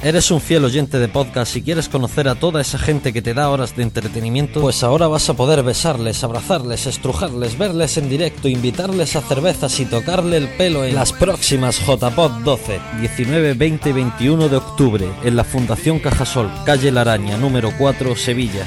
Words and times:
¿Eres 0.00 0.30
un 0.30 0.40
fiel 0.40 0.64
oyente 0.64 1.00
de 1.00 1.08
podcast 1.08 1.56
y 1.56 1.62
quieres 1.62 1.88
conocer 1.88 2.28
a 2.28 2.36
toda 2.36 2.60
esa 2.60 2.78
gente 2.78 3.12
que 3.12 3.20
te 3.20 3.34
da 3.34 3.50
horas 3.50 3.74
de 3.74 3.82
entretenimiento? 3.82 4.60
Pues 4.60 4.84
ahora 4.84 5.08
vas 5.08 5.28
a 5.28 5.34
poder 5.34 5.64
besarles, 5.64 6.22
abrazarles, 6.22 6.86
estrujarles, 6.86 7.58
verles 7.58 7.98
en 7.98 8.08
directo, 8.08 8.46
invitarles 8.46 9.16
a 9.16 9.22
cervezas 9.22 9.80
y 9.80 9.86
tocarle 9.86 10.36
el 10.36 10.48
pelo 10.50 10.84
en 10.84 10.94
las 10.94 11.12
próximas 11.12 11.80
JPod 11.84 12.30
12, 12.44 12.80
19, 13.00 13.54
20 13.54 13.88
y 13.88 13.92
21 13.92 14.48
de 14.48 14.56
octubre 14.56 15.08
en 15.24 15.34
la 15.34 15.42
Fundación 15.42 15.98
Cajasol, 15.98 16.48
calle 16.64 16.92
La 16.92 17.00
Araña, 17.00 17.36
número 17.36 17.72
4, 17.76 18.14
Sevilla. 18.14 18.66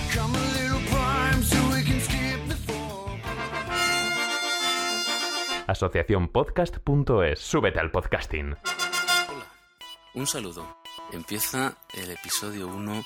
Asociaciónpodcast.es. 5.66 7.40
Súbete 7.40 7.80
al 7.80 7.90
podcasting. 7.90 8.58
Hola, 9.30 9.46
un 10.14 10.28
saludo. 10.28 10.81
Empieza 11.12 11.76
el 11.94 12.12
episodio 12.12 12.68
1 12.68 13.04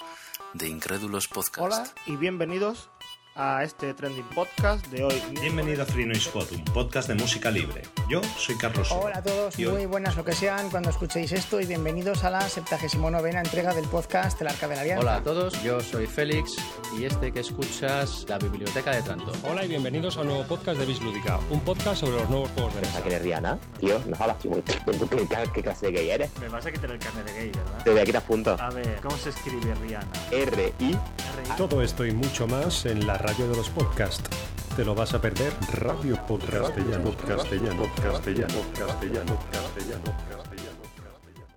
de 0.54 0.70
Incrédulos 0.70 1.28
Podcast. 1.28 1.60
Hola 1.60 1.94
y 2.06 2.16
bienvenidos 2.18 2.90
a 3.38 3.64
este 3.66 3.94
trending 3.94 4.24
podcast 4.34 4.88
de 4.88 5.04
hoy. 5.04 5.22
Bienvenido 5.42 5.84
a 5.84 5.86
Free 5.86 6.06
Noise 6.06 6.30
Pod, 6.30 6.46
un 6.54 6.64
podcast 6.66 7.10
de 7.10 7.16
música 7.16 7.52
libre. 7.52 7.82
Yo 8.10 8.22
soy 8.38 8.56
Carlos. 8.58 8.90
Hola 8.94 9.18
a 9.18 9.24
todos, 9.24 9.58
hoy- 9.58 9.68
muy 9.68 9.86
buenas 9.88 10.16
lo 10.16 10.24
que 10.24 10.32
sean 10.32 10.70
cuando 10.70 10.90
escuchéis 10.90 11.34
esto 11.34 11.60
y 11.60 11.66
bienvenidos 11.66 12.24
a 12.24 12.30
la 12.30 12.48
79 12.48 13.32
entrega 13.32 13.74
del 13.74 13.84
podcast 13.90 14.40
El 14.40 14.48
Arca 14.48 14.70
de 14.70 14.76
la 14.76 14.82
Alianza. 14.84 15.02
Hola 15.02 15.16
a 15.18 15.24
todos, 15.24 15.62
yo 15.64 15.82
soy 15.82 16.08
Félix 16.08 16.56
y 16.98 17.04
este 17.04 17.34
que 17.34 17.42
escuchas, 17.42 18.26
la 18.30 18.38
Biblioteca 18.38 18.92
de 18.92 19.02
Tranto. 19.02 19.34
Hola 19.44 19.66
y 19.66 19.68
bienvenidos 19.68 20.16
a 20.16 20.22
un 20.22 20.28
nuevo 20.28 20.44
podcast 20.46 20.80
de 20.80 20.86
Bislúdica, 20.86 21.38
un 21.50 21.60
podcast 21.60 22.00
sobre 22.00 22.16
los 22.22 22.30
nuevos 22.30 22.50
juegos 22.52 22.74
de 22.76 22.82
mesa. 22.82 23.02
que 23.04 23.10
eres 23.10 23.22
Rihanna, 23.22 23.60
tío, 23.82 24.00
no 24.08 24.16
hablas 24.18 24.40
tú. 24.40 24.50
¿Tú 24.98 25.10
qué, 25.10 25.28
qué, 25.28 25.38
qué 25.54 25.62
clase 25.62 25.88
de 25.88 25.92
gay 25.92 26.10
eres? 26.12 26.30
Me 26.40 26.48
vas 26.48 26.66
a 26.66 26.72
quitar 26.72 26.90
el 26.90 27.00
carnet 27.00 27.26
de 27.26 27.34
gay, 27.34 27.52
¿verdad? 27.52 27.84
Te 27.84 27.90
voy 27.92 28.00
a 28.00 28.06
quitar 28.06 28.22
puntos. 28.24 28.62
A 28.62 28.70
ver, 28.70 28.98
¿cómo 29.02 29.18
se 29.18 29.30
escribe 29.32 29.76
Rihanna? 29.76 30.08
R-I. 30.32 30.98
Todo 31.58 31.82
esto 31.82 32.06
y 32.06 32.12
mucho 32.14 32.48
más 32.48 32.86
en 32.86 33.06
la 33.06 33.18
radio 33.26 33.48
de 33.48 33.56
los 33.56 33.70
podcasts. 33.72 34.30
Te 34.76 34.86
lo 34.86 34.94
vas 34.94 35.16
a 35.16 35.22
perder. 35.22 35.52
Radio 35.74 36.16
Podcast 36.28 36.76
Castellano, 36.76 37.12
Castellano, 37.28 37.84
Castellano, 38.00 38.54
Castellano, 38.76 39.40
Castellano, 39.52 40.04
Castellano. 40.30 41.48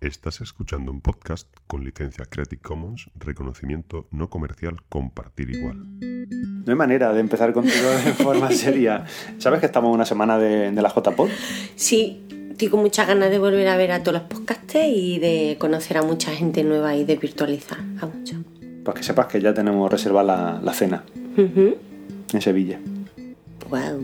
Estás 0.00 0.40
escuchando 0.40 0.90
un 0.90 1.02
podcast 1.02 1.46
con 1.66 1.84
licencia 1.84 2.24
Creative 2.24 2.62
Commons, 2.62 3.10
reconocimiento 3.16 4.06
no 4.10 4.30
comercial, 4.30 4.76
compartir 4.88 5.50
igual. 5.50 5.76
No 6.00 6.72
hay 6.72 6.76
manera 6.76 7.12
de 7.12 7.20
empezar 7.20 7.52
contigo 7.52 7.90
de 7.90 8.14
forma 8.14 8.50
seria. 8.50 9.04
¿Sabes 9.36 9.60
que 9.60 9.66
estamos 9.66 9.88
en 9.88 9.96
una 9.96 10.06
semana 10.06 10.38
de, 10.38 10.70
de 10.70 10.82
la 10.82 10.88
JPod? 10.88 11.28
Sí, 11.76 12.26
estoy 12.52 12.68
con 12.68 12.80
muchas 12.80 13.06
ganas 13.06 13.28
de 13.28 13.38
volver 13.38 13.68
a 13.68 13.76
ver 13.76 13.92
a 13.92 14.02
todos 14.02 14.22
los 14.22 14.30
podcasters 14.30 14.88
y 14.88 15.18
de 15.18 15.56
conocer 15.58 15.98
a 15.98 16.02
mucha 16.02 16.32
gente 16.32 16.64
nueva 16.64 16.96
y 16.96 17.04
de 17.04 17.16
virtualizar 17.16 17.80
a 18.00 18.06
mucho. 18.06 18.36
Pues 18.88 18.96
que 19.00 19.02
sepas 19.04 19.26
que 19.26 19.38
ya 19.38 19.52
tenemos 19.52 19.92
reservada 19.92 20.24
la, 20.24 20.60
la 20.62 20.72
cena 20.72 21.04
en 21.36 22.40
Sevilla. 22.40 22.78
Guau. 23.68 24.00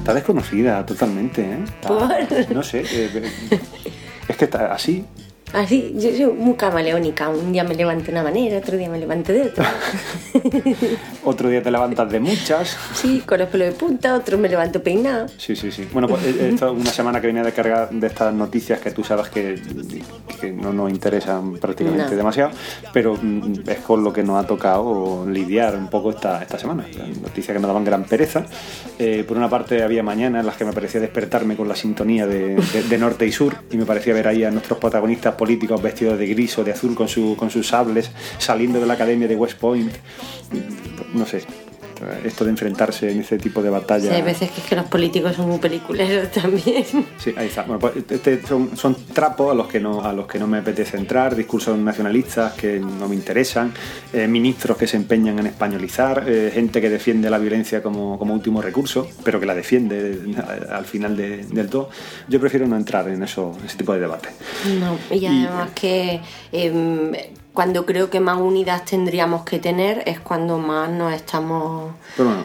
Está 0.00 0.12
desconocida 0.12 0.84
totalmente, 0.84 1.40
¿eh? 1.40 1.64
No 2.52 2.62
sé. 2.62 2.80
eh, 2.82 3.10
eh, 3.14 3.58
es 4.28 4.36
que 4.36 4.44
está 4.44 4.74
así. 4.74 5.02
Así, 5.54 5.94
yo 5.96 6.10
soy 6.10 6.26
muy 6.36 6.56
camaleónica. 6.56 7.30
Un 7.30 7.52
día 7.54 7.64
me 7.64 7.74
levanto 7.74 8.04
de 8.04 8.10
una 8.12 8.22
manera, 8.22 8.58
otro 8.58 8.76
día 8.76 8.90
me 8.90 8.98
levanto 8.98 9.32
de 9.32 9.44
otra. 9.44 9.72
Otro 11.28 11.48
día 11.50 11.62
te 11.62 11.70
levantas 11.70 12.10
de 12.10 12.20
muchas. 12.20 12.76
Sí, 12.94 13.22
con 13.26 13.38
los 13.38 13.48
pelos 13.48 13.68
de 13.68 13.74
punta, 13.74 14.14
otro 14.14 14.38
me 14.38 14.48
levanto 14.48 14.82
peinado. 14.82 15.26
Sí, 15.36 15.54
sí, 15.54 15.70
sí. 15.70 15.86
Bueno, 15.92 16.08
pues 16.08 16.24
eh, 16.24 16.50
esto 16.54 16.72
es 16.74 16.80
una 16.80 16.90
semana 16.90 17.20
que 17.20 17.26
venía 17.26 17.42
de 17.42 17.52
cargar 17.52 17.90
de 17.90 18.06
estas 18.06 18.32
noticias 18.32 18.80
que 18.80 18.90
tú 18.92 19.04
sabes 19.04 19.28
que, 19.28 19.60
que 20.40 20.50
no 20.52 20.72
nos 20.72 20.90
interesan 20.90 21.54
prácticamente 21.58 22.10
No. 22.12 22.16
demasiado, 22.16 22.50
pero 22.94 23.14
mm, 23.20 23.60
es 23.68 23.78
con 23.80 24.02
lo 24.02 24.12
que 24.12 24.22
nos 24.22 24.42
ha 24.42 24.46
tocado 24.46 25.26
lidiar 25.28 25.76
un 25.76 25.88
poco 25.88 26.10
esta, 26.10 26.40
esta 26.42 26.58
semana. 26.58 26.84
Noticias 27.22 27.54
que 27.54 27.60
nos 27.60 27.68
daban 27.68 27.84
gran 27.84 28.04
pereza. 28.04 28.46
Eh, 28.98 29.22
por 29.28 29.36
una 29.36 29.50
parte 29.50 29.82
había 29.82 30.02
mañanas 30.02 30.40
en 30.40 30.46
las 30.46 30.56
que 30.56 30.64
me 30.64 30.72
parecía 30.72 31.00
despertarme 31.00 31.56
con 31.56 31.68
la 31.68 31.76
sintonía 31.76 32.26
de, 32.26 32.56
de- 32.56 32.82
de 32.88 32.98
norte 32.98 33.26
y 33.26 33.32
sur 33.32 33.54
y 33.70 33.76
me 33.76 33.84
parecía 33.84 34.14
ver 34.14 34.28
ahí 34.28 34.44
a 34.44 34.50
nuestros 34.50 34.78
protagonistas 34.78 35.34
políticos 35.34 35.82
vestidos 35.82 36.18
de 36.18 36.26
gris 36.26 36.56
o 36.58 36.64
de 36.64 36.72
azul 36.72 36.94
con, 36.94 37.06
su, 37.08 37.36
con 37.36 37.50
sus 37.50 37.68
sables 37.68 38.10
saliendo 38.38 38.80
de 38.80 38.86
la 38.86 38.94
academia 38.94 39.28
de 39.28 39.36
West 39.36 39.58
Point. 39.58 39.92
No 41.18 41.26
sé. 41.26 41.42
Esto 42.24 42.44
de 42.44 42.50
enfrentarse 42.52 43.10
en 43.10 43.22
ese 43.22 43.38
tipo 43.38 43.60
de 43.60 43.70
batalla. 43.70 44.10
Sí, 44.10 44.14
hay 44.14 44.22
veces 44.22 44.52
que 44.52 44.60
es 44.60 44.66
que 44.68 44.76
los 44.76 44.84
políticos 44.86 45.34
son 45.34 45.48
muy 45.48 45.58
peliculeros 45.58 46.30
también. 46.42 46.84
Sí, 47.18 47.34
ahí 47.36 47.48
está. 47.48 47.62
Bueno, 47.64 47.80
pues 47.80 47.94
este 48.08 48.40
son, 48.46 48.76
son 48.76 48.94
trapos 49.12 49.50
a 49.50 49.54
los 49.56 49.66
que 49.66 49.80
no 49.80 50.04
a 50.04 50.12
los 50.12 50.28
que 50.28 50.38
no 50.38 50.46
me 50.46 50.58
apetece 50.58 50.96
entrar, 50.96 51.34
discursos 51.34 51.76
nacionalistas 51.76 52.52
que 52.52 52.78
no 52.78 53.08
me 53.08 53.16
interesan, 53.16 53.72
eh, 54.12 54.28
ministros 54.28 54.76
que 54.76 54.86
se 54.86 54.96
empeñan 54.96 55.40
en 55.40 55.46
españolizar, 55.48 56.22
eh, 56.28 56.52
gente 56.54 56.80
que 56.80 56.88
defiende 56.88 57.28
la 57.30 57.38
violencia 57.38 57.82
como, 57.82 58.16
como 58.16 58.32
último 58.32 58.62
recurso, 58.62 59.08
pero 59.24 59.40
que 59.40 59.46
la 59.46 59.56
defiende 59.56 60.12
eh, 60.24 60.36
al 60.70 60.84
final 60.84 61.16
de- 61.16 61.46
del 61.46 61.68
todo. 61.68 61.90
Yo 62.28 62.38
prefiero 62.38 62.68
no 62.68 62.76
entrar 62.76 63.08
en 63.08 63.24
eso, 63.24 63.56
en 63.58 63.66
ese 63.66 63.76
tipo 63.76 63.92
de 63.92 63.98
debate. 63.98 64.28
No, 64.78 64.96
y 65.12 65.26
además 65.26 65.70
que 65.74 66.20
em, 66.52 67.10
cuando 67.58 67.84
creo 67.84 68.08
que 68.08 68.20
más 68.20 68.38
unidas 68.40 68.84
tendríamos 68.84 69.42
que 69.44 69.58
tener 69.58 70.04
es 70.06 70.20
cuando 70.20 70.58
más 70.58 70.88
nos 70.88 71.12
estamos... 71.12 71.90
Pero 72.16 72.28
bueno, 72.28 72.44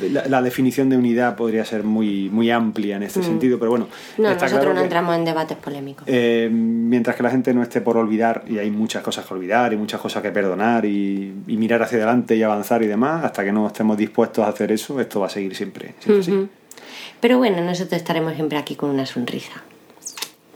la, 0.10 0.26
la 0.26 0.42
definición 0.42 0.88
de 0.88 0.96
unidad 0.96 1.36
podría 1.36 1.64
ser 1.64 1.84
muy, 1.84 2.28
muy 2.28 2.50
amplia 2.50 2.96
en 2.96 3.04
este 3.04 3.20
Mm. 3.20 3.22
sentido, 3.22 3.58
pero 3.60 3.70
bueno, 3.70 3.86
No, 4.18 4.24
nosotros 4.30 4.50
claro 4.50 4.70
no 4.70 4.78
que- 4.80 4.82
entramos 4.82 5.14
en 5.14 5.24
debates 5.24 5.56
polémicos. 5.58 6.02
Eh, 6.08 6.48
mientras 6.52 7.14
que 7.14 7.22
la 7.22 7.30
gente 7.30 7.54
no 7.54 7.62
esté 7.62 7.80
por 7.82 7.96
olvidar, 7.96 8.42
y 8.48 8.58
hay 8.58 8.72
muchas 8.72 9.04
cosas 9.04 9.24
que 9.24 9.32
olvidar 9.32 9.72
y 9.72 9.76
muchas 9.76 10.00
cosas 10.00 10.24
que 10.24 10.32
perdonar 10.32 10.84
y, 10.86 11.32
y 11.46 11.56
mirar 11.56 11.80
hacia 11.84 11.98
adelante 11.98 12.34
y 12.34 12.42
avanzar 12.42 12.82
y 12.82 12.88
demás, 12.88 13.24
hasta 13.24 13.44
que 13.44 13.52
no 13.52 13.68
estemos 13.68 13.96
dispuestos 13.96 14.44
a 14.44 14.48
hacer 14.48 14.72
eso, 14.72 15.00
esto 15.00 15.20
va 15.20 15.26
a 15.26 15.30
seguir 15.30 15.54
siempre, 15.54 15.94
siempre 16.00 16.20
así. 16.20 16.32
Ujú. 16.32 16.48
Pero 17.20 17.38
bueno, 17.38 17.60
nosotros 17.62 17.92
estaremos 17.92 18.34
siempre 18.34 18.58
aquí 18.58 18.74
con 18.74 18.90
una 18.90 19.06
sonrisa. 19.06 19.62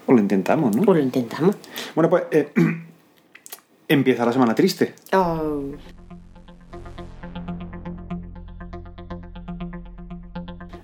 O 0.07 0.13
lo 0.13 0.19
intentamos, 0.19 0.75
¿no? 0.75 0.83
O 0.91 0.93
lo 0.95 1.01
intentamos. 1.01 1.55
Bueno, 1.95 2.11
pues 2.11 2.25
eh, 2.33 2.49
empieza 3.89 4.25
la 4.25 4.33
semana 4.33 4.55
triste. 4.55 4.95
Oh, 5.13 5.63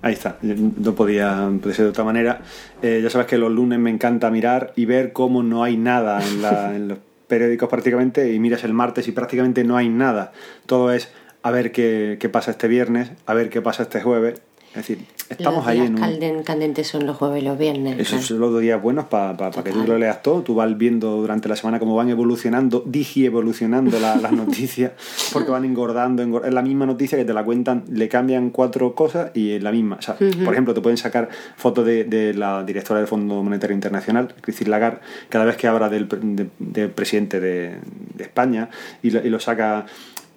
Ahí 0.01 0.13
está, 0.13 0.37
no 0.41 0.95
podía, 0.95 1.49
ser 1.71 1.85
de 1.85 1.89
otra 1.91 2.03
manera. 2.03 2.41
Eh, 2.81 2.99
ya 3.01 3.09
sabes 3.09 3.25
que 3.25 3.37
los 3.37 3.49
lunes 3.51 3.79
me 3.79 3.89
encanta 3.89 4.29
mirar 4.29 4.73
y 4.75 4.83
ver 4.85 5.13
cómo 5.13 5.43
no 5.43 5.63
hay 5.63 5.77
nada 5.77 6.21
en, 6.27 6.41
la- 6.41 6.75
en 6.75 6.89
los 6.89 6.97
periódicos 7.27 7.69
prácticamente 7.69 8.33
y 8.33 8.39
miras 8.39 8.65
el 8.65 8.73
martes 8.73 9.07
y 9.07 9.13
prácticamente 9.13 9.63
no 9.63 9.77
hay 9.77 9.87
nada. 9.87 10.33
Todo 10.65 10.91
es 10.91 11.09
a 11.41 11.51
ver 11.51 11.71
qué, 11.71 12.17
qué 12.19 12.27
pasa 12.27 12.51
este 12.51 12.67
viernes, 12.67 13.11
a 13.25 13.33
ver 13.33 13.49
qué 13.49 13.61
pasa 13.61 13.83
este 13.83 14.01
jueves. 14.01 14.41
Es 14.75 14.87
decir, 14.87 14.99
estamos 15.29 15.59
los 15.59 15.67
ahí 15.67 15.79
en 15.79 15.95
un... 16.37 16.43
candentes 16.43 16.87
son 16.87 17.05
los 17.05 17.15
jueves 17.17 17.43
y 17.43 17.45
los 17.45 17.57
viernes. 17.57 17.93
Esos 17.99 18.07
claro. 18.09 18.23
son 18.25 18.39
los 18.39 18.51
dos 18.53 18.61
días 18.61 18.81
buenos 18.81 19.05
para 19.05 19.51
que 19.63 19.71
tú 19.71 19.83
lo 19.85 19.97
leas 19.99 20.21
todo. 20.23 20.41
Tú 20.41 20.55
vas 20.55 20.75
viendo 20.77 21.17
durante 21.17 21.47
la 21.47 21.55
semana 21.55 21.77
cómo 21.79 21.95
van 21.95 22.09
evolucionando, 22.09 22.83
digi 22.85 23.25
evolucionando 23.25 23.99
la- 23.99 24.15
las 24.15 24.31
noticias, 24.43 24.93
porque 25.31 25.51
van 25.51 25.63
engordando, 25.65 26.23
engor- 26.23 26.45
Es 26.47 26.53
la 26.53 26.61
misma 26.63 26.85
noticia 26.85 27.17
que 27.17 27.25
te 27.25 27.33
la 27.33 27.43
cuentan, 27.45 27.83
le 27.89 28.09
cambian 28.09 28.49
cuatro 28.49 28.95
cosas 28.95 29.29
y 29.35 29.51
es 29.51 29.61
la 29.63 29.71
misma. 29.71 29.97
O 29.97 30.01
sea, 30.01 30.15
Ujú. 30.19 30.43
Por 30.43 30.53
ejemplo, 30.53 30.73
te 30.73 30.81
pueden 30.81 30.97
sacar 30.97 31.29
fotos 31.55 31.85
de, 31.85 32.03
de 32.05 32.33
la 32.33 32.63
directora 32.63 32.99
del 32.99 33.07
Fondo 33.07 33.43
Monetario 33.43 33.75
Internacional, 33.75 34.33
Christine 34.41 34.69
Lagarde, 34.71 34.99
cada 35.29 35.45
vez 35.45 35.55
que 35.57 35.67
habla 35.67 35.89
del, 35.89 36.07
de- 36.09 36.49
del 36.59 36.89
presidente 36.89 37.39
de, 37.39 37.75
de 38.15 38.23
España 38.23 38.69
y 39.03 39.11
lo, 39.11 39.23
y 39.25 39.29
lo 39.29 39.39
saca 39.39 39.85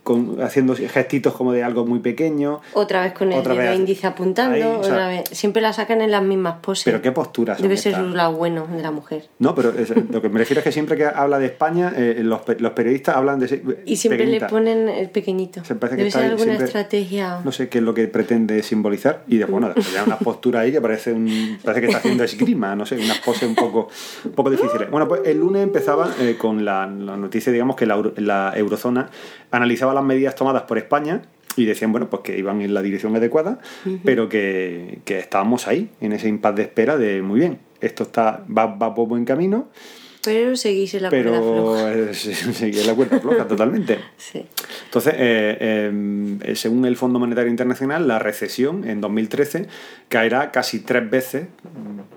con, 0.06 0.41
haciendo 0.41 0.77
gestitos 0.77 1.34
como 1.34 1.53
de 1.53 1.65
algo 1.65 1.84
muy 1.84 1.99
pequeño. 1.99 2.61
Otra 2.75 3.03
vez 3.03 3.12
con 3.12 3.33
el 3.33 3.41
Otra 3.41 3.55
dedo 3.55 3.71
vez. 3.71 3.77
índice 3.81 4.06
apuntando, 4.06 4.55
Ahí, 4.55 4.62
o 4.62 4.84
sea, 4.84 4.93
otra 4.93 5.09
vez. 5.09 5.25
Siempre 5.33 5.61
la 5.61 5.72
sacan 5.72 6.00
en 6.00 6.12
las 6.12 6.22
mismas 6.22 6.59
poses. 6.62 6.84
Pero 6.84 7.03
qué 7.03 7.11
posturas 7.11 7.61
Debe 7.61 7.77
ser 7.77 7.97
un 8.00 8.17
lado 8.17 8.37
bueno 8.37 8.69
de 8.69 8.81
la 8.82 8.93
mujer. 8.93 9.25
No, 9.41 9.56
pero 9.56 9.70
es- 9.76 9.93
lo 10.11 10.23
que 10.23 10.29
me 10.29 10.38
refiero 10.38 10.61
es 10.61 10.64
que 10.64 10.70
siempre 10.70 10.97
que 10.97 11.06
habla 11.06 11.41
de 11.41 11.47
España, 11.47 11.93
eh, 11.97 12.20
los, 12.23 12.43
los 12.61 12.70
periodistas 12.73 13.17
hablan 13.17 13.41
de... 13.41 13.47
Y 13.85 13.97
siempre 13.97 14.19
pequeñita. 14.19 14.47
le 14.47 14.50
ponen 14.50 14.88
el 14.88 15.11
pequeñito. 15.11 15.64
Se 15.64 15.75
parece 15.75 15.97
que 15.97 16.03
Debe 16.03 16.09
está 16.09 16.20
ser 16.20 16.25
ahí 16.26 16.31
alguna 16.31 16.44
siempre- 16.52 16.67
estrategia. 16.67 17.41
No 17.44 17.50
sé 17.50 17.69
qué 17.69 17.79
es 17.79 17.85
lo 17.85 17.93
que 17.93 18.06
pretende 18.06 18.62
simbolizar. 18.62 19.25
Y 19.26 19.38
después, 19.38 19.61
bueno, 19.61 19.75
ya 19.93 20.05
una 20.05 20.19
postura 20.20 20.61
ahí 20.61 20.70
que 20.70 20.81
parece 20.81 21.12
un 21.12 21.59
parece 21.64 21.81
que 21.81 21.87
está 21.88 21.99
haciendo 21.99 22.23
esgrima, 22.23 22.76
no 22.76 22.87
sé, 22.87 22.94
unas 22.94 23.19
poses 23.19 23.49
un 23.49 23.56
poco, 23.56 23.88
un 24.25 24.31
poco 24.32 24.50
difíciles. 24.50 24.88
Bueno, 24.88 25.09
pues 25.09 25.23
el 25.25 25.38
lunes 25.41 25.64
empezaba 25.64 26.11
eh, 26.20 26.37
con 26.38 26.64
la, 26.64 26.87
la 26.87 27.17
noticia, 27.17 27.50
digamos, 27.52 27.75
que 27.75 27.87
la, 27.87 28.00
la 28.19 28.52
eurozona 28.55 29.11
analizaba 29.50 29.94
las 29.96 30.04
medidas 30.04 30.34
tomadas 30.34 30.62
por 30.62 30.78
España 30.78 31.22
y 31.56 31.64
decían, 31.64 31.90
bueno, 31.90 32.08
pues 32.10 32.22
que 32.22 32.38
iban 32.38 32.60
en 32.60 32.75
la 32.75 32.82
dirección 32.82 33.16
adecuada, 33.16 33.58
pero 34.04 34.28
que, 34.28 35.00
que 35.04 35.19
estábamos 35.19 35.66
ahí, 35.66 35.90
en 36.00 36.12
ese 36.12 36.28
impasse 36.28 36.56
de 36.56 36.62
espera 36.62 36.96
de, 36.98 37.22
muy 37.22 37.40
bien, 37.40 37.58
esto 37.81 38.02
está 38.04 38.44
va, 38.46 38.66
va 38.66 38.94
por 38.94 39.08
buen 39.08 39.25
camino. 39.25 39.69
Pero 40.22 40.56
seguís 40.56 40.93
en 40.94 41.04
la 41.04 41.08
cuerda 41.10 41.31
pero 41.31 41.43
floja. 41.43 41.93
eh, 41.94 42.08
sí, 42.14 42.34
seguí 42.34 42.81
en 42.81 42.87
la 42.88 42.94
cuerda 42.94 43.20
floja 43.20 43.46
totalmente. 43.48 43.98
Sí. 44.16 44.44
Entonces, 44.96 45.14
eh, 45.19 45.90
eh, 46.43 46.56
según 46.56 46.87
el 46.87 46.96
Fondo 46.96 47.19
Monetario 47.19 47.50
Internacional, 47.50 48.08
la 48.08 48.19
recesión 48.19 48.88
en 48.88 49.02
2013 49.02 49.66
caerá 50.08 50.50
casi 50.52 50.81
tres 50.81 51.10
veces 51.10 51.48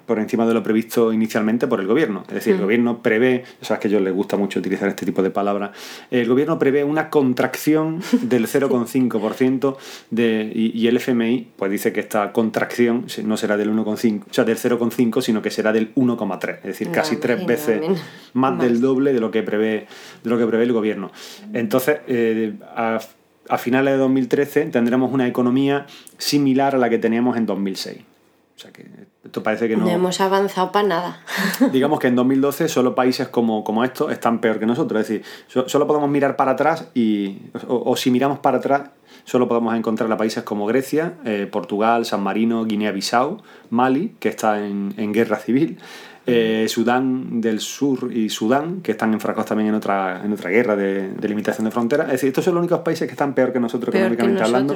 por 0.05 0.17
encima 0.17 0.47
de 0.47 0.53
lo 0.53 0.63
previsto 0.63 1.11
inicialmente 1.11 1.67
por 1.67 1.81
el 1.81 1.87
gobierno. 1.87 2.23
Es 2.29 2.35
decir, 2.35 2.53
el 2.53 2.59
Mm. 2.59 2.63
gobierno 2.63 3.01
prevé, 3.03 3.43
o 3.61 3.65
sea, 3.65 3.75
es 3.75 3.81
que 3.81 3.87
a 3.87 3.89
ellos 3.89 4.01
les 4.01 4.13
gusta 4.13 4.37
mucho 4.37 4.59
utilizar 4.59 4.87
este 4.87 5.05
tipo 5.05 5.21
de 5.21 5.29
palabras, 5.29 5.71
el 6.09 6.25
gobierno 6.29 6.57
prevé 6.57 6.85
una 6.85 7.09
contracción 7.09 7.99
del 8.21 8.47
0,5% 8.47 9.75
de, 10.09 10.49
y, 10.55 10.71
y 10.79 10.87
el 10.87 10.95
FMI 10.97 11.49
pues 11.57 11.69
dice 11.71 11.91
que 11.91 11.99
esta 11.99 12.31
contracción 12.31 13.07
no 13.25 13.35
será 13.35 13.57
del 13.57 13.71
1,5, 13.73 14.21
o 14.29 14.33
sea, 14.33 14.45
del 14.45 14.57
0,5, 14.57 15.21
sino 15.21 15.41
que 15.41 15.51
será 15.51 15.73
del 15.73 15.93
1,3, 15.95 16.57
es 16.59 16.63
decir, 16.63 16.87
No, 16.87 16.93
casi 16.93 17.17
tres 17.17 17.45
veces 17.45 17.81
más, 18.33 18.53
más. 18.53 18.59
del 18.61 18.79
doble 18.79 19.11
de 19.11 19.19
lo 19.19 19.31
que 19.31 19.43
prevé 19.43 19.87
de 20.23 20.29
lo 20.29 20.37
que 20.37 20.45
prevé 20.47 20.63
el 20.63 20.71
gobierno. 20.73 21.11
Entonces, 21.53 21.97
eh, 22.07 22.53
a, 22.75 23.00
a 23.50 23.57
finales 23.57 23.94
de 23.94 23.98
2013 24.00 24.66
tendremos 24.68 25.12
una 25.12 25.27
economía 25.27 25.86
similar 26.18 26.75
a 26.75 26.77
la 26.77 26.89
que 26.89 26.98
teníamos 26.98 27.38
en 27.38 27.45
2006. 27.45 27.98
O 28.56 28.62
sea 28.62 28.71
que 28.71 28.86
esto 29.24 29.42
parece 29.42 29.69
que 29.69 29.77
No, 29.77 29.86
no. 29.86 29.89
hemos 29.89 30.19
avanzado 30.19 30.71
para 30.74 30.86
nada. 30.88 31.19
Digamos 31.71 32.00
que 32.00 32.07
en 32.07 32.16
2012 32.16 32.68
solo 32.68 32.94
países 32.94 33.30
como, 33.30 33.63
como 33.63 33.86
estos 33.86 34.12
están 34.12 34.39
peor 34.42 34.60
que 34.60 34.66
nosotros. 34.66 35.00
Es 35.01 35.07
decir, 35.07 35.25
so- 35.48 35.69
solo 35.69 35.88
podemos 35.88 36.10
mirar 36.10 36.36
para 36.36 36.51
atrás 36.51 36.89
y. 36.94 37.38
O, 37.69 37.89
o 37.92 37.95
si 37.95 38.12
miramos 38.12 38.39
para 38.39 38.57
atrás, 38.57 38.89
solo 39.24 39.48
podemos 39.48 39.74
encontrar 39.75 40.12
a 40.12 40.18
países 40.18 40.44
como 40.44 40.66
Grecia, 40.66 41.13
eh, 41.24 41.48
Portugal, 41.50 42.06
San 42.06 42.21
Marino, 42.21 42.66
Guinea-Bissau, 42.66 43.38
Mali, 43.69 44.13
que 44.19 44.27
está 44.27 44.66
en, 44.66 44.94
en 44.98 45.13
guerra 45.13 45.38
civil. 45.38 45.77
Eh, 46.29 46.67
Sudán 46.67 47.41
del 47.41 47.59
Sur 47.59 48.11
y 48.13 48.29
Sudán, 48.29 48.81
que 48.81 48.91
están 48.91 49.13
enfrascados 49.13 49.47
también 49.47 49.69
en 49.69 49.75
otra, 49.75 50.21
en 50.23 50.31
otra 50.33 50.49
guerra 50.49 50.75
de, 50.75 51.09
de 51.09 51.29
limitación 51.29 51.65
de 51.65 51.71
fronteras. 51.71 52.07
Es 52.07 52.13
decir, 52.13 52.29
estos 52.29 52.45
son 52.45 52.55
los 52.55 52.61
únicos 52.61 52.79
países 52.79 53.07
que 53.07 53.13
están 53.13 53.33
peor 53.33 53.51
que 53.51 53.59
nosotros 53.59 53.91
Peor 53.91 54.09
que 54.09 54.13
económicamente 54.15 54.43
hablando. 54.43 54.75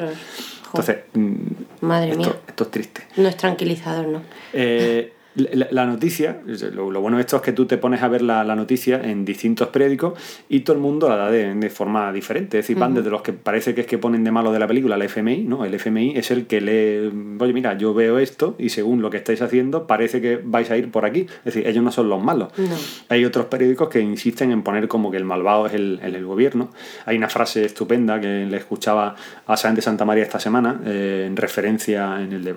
Entonces, 0.67 0.97
mm, 1.13 1.35
Madre 1.81 2.11
esto, 2.11 2.23
mía. 2.23 2.35
esto 2.47 2.63
es 2.63 2.71
triste. 2.71 3.01
No 3.17 3.27
es 3.27 3.37
tranquilizador, 3.37 4.07
¿no? 4.07 4.21
Eh, 4.53 5.13
la, 5.35 5.67
la 5.71 5.85
noticia, 5.85 6.39
lo, 6.73 6.91
lo 6.91 7.01
bueno 7.01 7.17
de 7.17 7.21
esto 7.21 7.37
es 7.37 7.41
que 7.41 7.53
tú 7.53 7.65
te 7.65 7.77
pones 7.77 8.01
a 8.03 8.07
ver 8.07 8.21
la, 8.21 8.43
la 8.43 8.55
noticia 8.55 9.01
en 9.03 9.25
distintos 9.25 9.69
periódicos 9.69 10.13
y 10.49 10.61
todo 10.61 10.75
el 10.75 10.81
mundo 10.81 11.09
la 11.09 11.15
da 11.15 11.31
de, 11.31 11.53
de 11.55 11.69
forma 11.69 12.11
diferente. 12.13 12.59
Es 12.59 12.65
decir, 12.65 12.77
van 12.77 12.93
desde 12.93 13.09
los 13.09 13.21
que 13.21 13.33
parece 13.33 13.73
que 13.73 13.81
es 13.81 13.87
que 13.87 13.97
ponen 13.97 14.23
de 14.23 14.31
malo 14.31 14.51
de 14.51 14.59
la 14.59 14.67
película, 14.67 14.95
el 14.95 15.01
FMI, 15.03 15.43
¿no? 15.43 15.65
El 15.65 15.73
FMI 15.73 16.13
es 16.17 16.31
el 16.31 16.45
que 16.45 16.61
lee, 16.61 17.11
oye, 17.39 17.53
mira, 17.53 17.77
yo 17.77 17.93
veo 17.93 18.19
esto 18.19 18.55
y 18.59 18.69
según 18.69 19.01
lo 19.01 19.09
que 19.09 19.17
estáis 19.17 19.41
haciendo 19.41 19.87
parece 19.87 20.21
que 20.21 20.39
vais 20.43 20.69
a 20.71 20.77
ir 20.77 20.91
por 20.91 21.05
aquí. 21.05 21.21
Es 21.21 21.45
decir, 21.45 21.65
ellos 21.67 21.83
no 21.83 21.91
son 21.91 22.09
los 22.09 22.23
malos. 22.23 22.49
No. 22.57 22.75
Hay 23.09 23.25
otros 23.25 23.45
periódicos 23.45 23.89
que 23.89 23.99
insisten 24.01 24.51
en 24.51 24.61
poner 24.63 24.87
como 24.87 25.09
que 25.11 25.17
el 25.17 25.25
malvado 25.25 25.65
es 25.67 25.73
el, 25.73 25.99
el- 26.03 26.15
el 26.15 26.25
gobierno. 26.25 26.69
Hay 27.05 27.17
una 27.17 27.29
frase 27.29 27.65
estupenda 27.65 28.19
que 28.21 28.45
le 28.45 28.57
escuchaba 28.57 29.15
a 29.47 29.57
Sáenz 29.57 29.77
de 29.77 29.81
Santa 29.81 30.05
María 30.05 30.23
esta 30.23 30.39
semana, 30.39 30.79
eh, 30.85 31.25
en 31.27 31.35
referencia 31.35 32.21
en 32.21 32.33
el 32.33 32.43
de- 32.43 32.55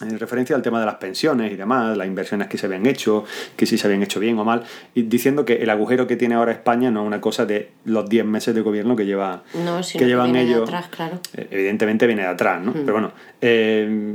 en 0.00 0.18
referencia 0.18 0.56
al 0.56 0.62
tema 0.62 0.80
de 0.80 0.86
las 0.86 0.96
pensiones 0.96 1.52
y 1.52 1.56
demás, 1.56 1.96
las 1.96 2.06
inversiones 2.06 2.48
que 2.48 2.58
se 2.58 2.66
habían 2.66 2.86
hecho, 2.86 3.24
que 3.56 3.66
si 3.66 3.78
se 3.78 3.86
habían 3.86 4.02
hecho 4.02 4.20
bien 4.20 4.38
o 4.38 4.44
mal, 4.44 4.64
y 4.94 5.02
diciendo 5.02 5.44
que 5.44 5.54
el 5.62 5.70
agujero 5.70 6.06
que 6.06 6.16
tiene 6.16 6.34
ahora 6.34 6.52
España 6.52 6.90
no 6.90 7.02
es 7.02 7.06
una 7.06 7.20
cosa 7.20 7.46
de 7.46 7.70
los 7.84 8.08
10 8.08 8.24
meses 8.26 8.54
de 8.54 8.60
gobierno 8.60 8.96
que 8.96 9.06
lleva 9.06 9.42
No, 9.64 9.80
que 9.80 9.98
que 9.98 10.06
llevan 10.06 10.32
viene 10.32 10.46
de 10.46 10.52
ellos. 10.52 10.62
atrás, 10.68 10.86
claro. 10.88 11.20
Eh, 11.36 11.48
Evidentemente 11.50 12.06
viene 12.06 12.22
de 12.22 12.28
atrás, 12.28 12.62
¿no? 12.62 12.70
Mm. 12.72 12.74
Pero 12.74 12.92
bueno, 12.92 13.12
eh, 13.40 14.14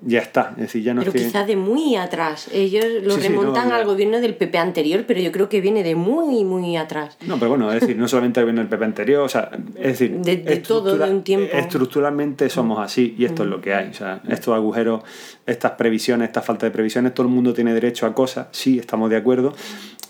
ya 0.00 0.20
está. 0.20 0.50
Es 0.56 0.62
decir, 0.62 0.82
ya 0.82 0.94
no 0.94 1.00
Pero 1.00 1.10
es 1.12 1.20
que... 1.20 1.26
quizás 1.26 1.46
de 1.46 1.56
muy 1.56 1.96
atrás. 1.96 2.48
Ellos 2.52 2.84
lo 3.02 3.14
Sí, 3.14 3.22
sí, 3.22 3.28
remontan 3.28 3.64
no, 3.64 3.70
ya. 3.70 3.76
al 3.76 3.84
gobierno 3.86 4.20
del 4.20 4.34
PP 4.36 4.56
anterior, 4.58 5.04
pero 5.06 5.20
yo 5.20 5.32
creo 5.32 5.48
que 5.48 5.60
viene 5.60 5.82
de 5.82 5.94
muy, 5.94 6.44
muy 6.44 6.76
atrás. 6.76 7.16
No, 7.26 7.36
pero 7.38 7.50
bueno, 7.50 7.72
es 7.72 7.80
decir, 7.80 7.96
no 7.96 8.06
solamente 8.08 8.42
viene 8.44 8.60
el 8.60 8.68
PP 8.68 8.84
anterior, 8.84 9.22
o 9.22 9.28
sea, 9.28 9.50
es 9.76 9.98
decir, 9.98 10.12
De- 10.18 10.36
de 10.36 10.56
todo, 10.58 10.96
de 10.96 11.10
un 11.10 11.22
tiempo. 11.22 11.48
estructuralmente 11.56 12.48
somos 12.48 12.78
así 12.78 13.14
y 13.18 13.24
esto 13.24 13.42
es 13.42 13.48
lo 13.48 13.60
que 13.60 13.74
hay. 13.74 13.88
O 13.88 13.94
sea, 13.94 14.20
estos 14.28 14.54
agujeros, 14.54 15.02
estas 15.46 15.72
previsiones, 15.72 16.28
esta 16.28 16.42
falta 16.42 16.66
de 16.66 16.70
previsiones, 16.72 17.14
todo 17.14 17.26
el 17.26 17.32
mundo 17.32 17.52
tiene 17.54 17.72
derecho 17.74 18.06
a 18.06 18.14
cosas, 18.14 18.48
sí, 18.52 18.78
estamos 18.78 19.10
de 19.10 19.16
acuerdo, 19.16 19.52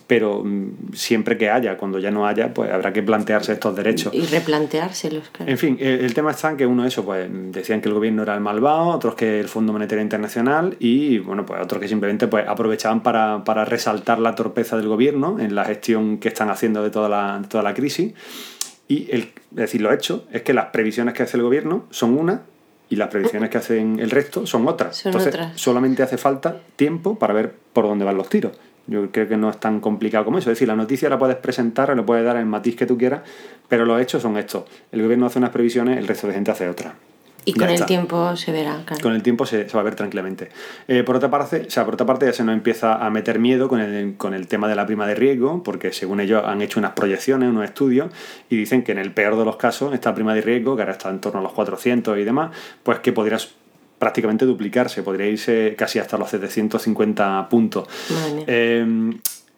pero 0.08 0.42
mm, 0.42 0.94
siempre 0.94 1.36
que 1.36 1.50
haya, 1.50 1.76
cuando 1.76 1.98
ya 2.00 2.10
no 2.10 2.26
haya, 2.26 2.52
pues 2.52 2.72
habrá 2.72 2.92
que 2.92 3.02
plantearse 3.02 3.52
estos 3.52 3.76
derechos. 3.76 4.12
Y 4.14 4.22
replanteárselos, 4.22 5.28
claro. 5.28 5.52
En 5.52 5.58
fin, 5.58 5.76
el, 5.78 6.00
el 6.00 6.14
tema 6.14 6.30
está 6.32 6.50
en 6.50 6.56
que 6.56 6.66
uno 6.66 6.84
eso, 6.84 7.04
pues 7.04 7.28
decían 7.30 7.82
que 7.82 7.88
el 7.88 7.94
gobierno 7.94 8.22
era 8.22 8.34
el 8.34 8.40
malvado, 8.40 8.88
otros 8.88 9.14
que 9.14 9.38
el 9.38 9.48
Fondo 9.48 9.72
Monetario 9.72 10.02
Internacional 10.02 10.76
y 10.80 11.18
bueno, 11.18 11.44
pues 11.44 11.60
otros 11.62 11.80
que 11.80 11.88
simplemente 11.88 12.26
pues 12.26 12.48
aprovechaban 12.48 13.02
para, 13.02 13.44
para 13.44 13.66
resaltar 13.66 14.18
la 14.18 14.34
torpeza 14.34 14.78
del 14.78 14.88
gobierno 14.88 15.38
en 15.38 15.54
la 15.54 15.66
gestión 15.66 16.16
que 16.16 16.28
están 16.28 16.48
haciendo 16.48 16.82
de 16.82 16.90
toda 16.90 17.10
la, 17.10 17.38
de 17.40 17.48
toda 17.48 17.62
la 17.62 17.74
crisis. 17.74 18.14
Y 18.88 19.08
el, 19.10 19.20
es 19.20 19.56
decir, 19.56 19.82
lo 19.82 19.92
hecho 19.92 20.24
es 20.32 20.40
que 20.40 20.54
las 20.54 20.66
previsiones 20.66 21.12
que 21.12 21.22
hace 21.22 21.36
el 21.36 21.42
gobierno 21.42 21.84
son 21.90 22.16
una 22.18 22.40
y 22.88 22.96
las 22.96 23.08
previsiones 23.08 23.50
que 23.50 23.58
hacen 23.58 24.00
el 24.00 24.10
resto 24.10 24.46
son 24.46 24.66
otras. 24.66 24.96
Son 24.96 25.10
Entonces, 25.10 25.34
otras. 25.34 25.60
solamente 25.60 26.02
hace 26.02 26.16
falta 26.16 26.62
tiempo 26.76 27.18
para 27.18 27.34
ver 27.34 27.54
por 27.74 27.84
dónde 27.84 28.06
van 28.06 28.16
los 28.16 28.30
tiros. 28.30 28.52
Yo 28.88 29.10
creo 29.12 29.28
que 29.28 29.36
no 29.36 29.50
es 29.50 29.60
tan 29.60 29.80
complicado 29.80 30.24
como 30.24 30.38
eso. 30.38 30.50
Es 30.50 30.56
decir, 30.56 30.66
la 30.66 30.76
noticia 30.76 31.08
la 31.08 31.18
puedes 31.18 31.36
presentar, 31.36 31.94
le 31.94 32.02
puedes 32.02 32.24
dar 32.24 32.36
el 32.36 32.46
matiz 32.46 32.74
que 32.74 32.86
tú 32.86 32.98
quieras, 32.98 33.20
pero 33.68 33.84
los 33.84 34.00
hechos 34.00 34.22
son 34.22 34.36
estos. 34.36 34.64
El 34.90 35.02
gobierno 35.02 35.26
hace 35.26 35.38
unas 35.38 35.50
previsiones, 35.50 35.98
el 35.98 36.08
resto 36.08 36.26
de 36.26 36.34
gente 36.34 36.50
hace 36.50 36.68
otras. 36.68 36.94
Y 37.44 37.52
Ya 37.52 37.58
con 37.60 37.68
el 37.68 37.74
está. 37.74 37.86
tiempo 37.86 38.36
se 38.36 38.52
verá, 38.52 38.82
claro. 38.84 39.02
Con 39.02 39.14
el 39.14 39.22
tiempo 39.22 39.46
se, 39.46 39.68
se 39.68 39.74
va 39.74 39.80
a 39.80 39.84
ver 39.84 39.94
tranquilamente. 39.94 40.50
Eh, 40.86 41.02
por, 41.02 41.16
otra 41.16 41.30
parte, 41.30 41.64
o 41.66 41.70
sea, 41.70 41.84
por 41.84 41.94
otra 41.94 42.06
parte, 42.06 42.26
ya 42.26 42.32
se 42.32 42.44
nos 42.44 42.52
empieza 42.52 42.94
a 42.94 43.08
meter 43.10 43.38
miedo 43.38 43.68
con 43.68 43.80
el, 43.80 44.16
con 44.16 44.34
el 44.34 44.48
tema 44.48 44.68
de 44.68 44.74
la 44.74 44.84
prima 44.84 45.06
de 45.06 45.14
riesgo, 45.14 45.62
porque 45.62 45.92
según 45.92 46.20
ellos 46.20 46.42
han 46.44 46.60
hecho 46.60 46.78
unas 46.78 46.92
proyecciones, 46.92 47.48
unos 47.48 47.64
estudios, 47.64 48.10
y 48.50 48.56
dicen 48.56 48.82
que 48.82 48.92
en 48.92 48.98
el 48.98 49.12
peor 49.12 49.38
de 49.38 49.44
los 49.44 49.56
casos, 49.56 49.94
esta 49.94 50.14
prima 50.14 50.34
de 50.34 50.42
riesgo, 50.42 50.76
que 50.76 50.82
ahora 50.82 50.92
está 50.92 51.08
en 51.08 51.20
torno 51.20 51.40
a 51.40 51.42
los 51.42 51.52
400 51.52 52.18
y 52.18 52.24
demás, 52.24 52.50
pues 52.82 52.98
que 52.98 53.12
podría 53.12 53.38
prácticamente 53.98 54.44
duplicarse, 54.44 55.02
podría 55.02 55.26
irse 55.26 55.74
casi 55.76 55.98
hasta 55.98 56.16
los 56.18 56.30
750 56.30 57.48
puntos. 57.48 57.88
Eh, 58.46 59.10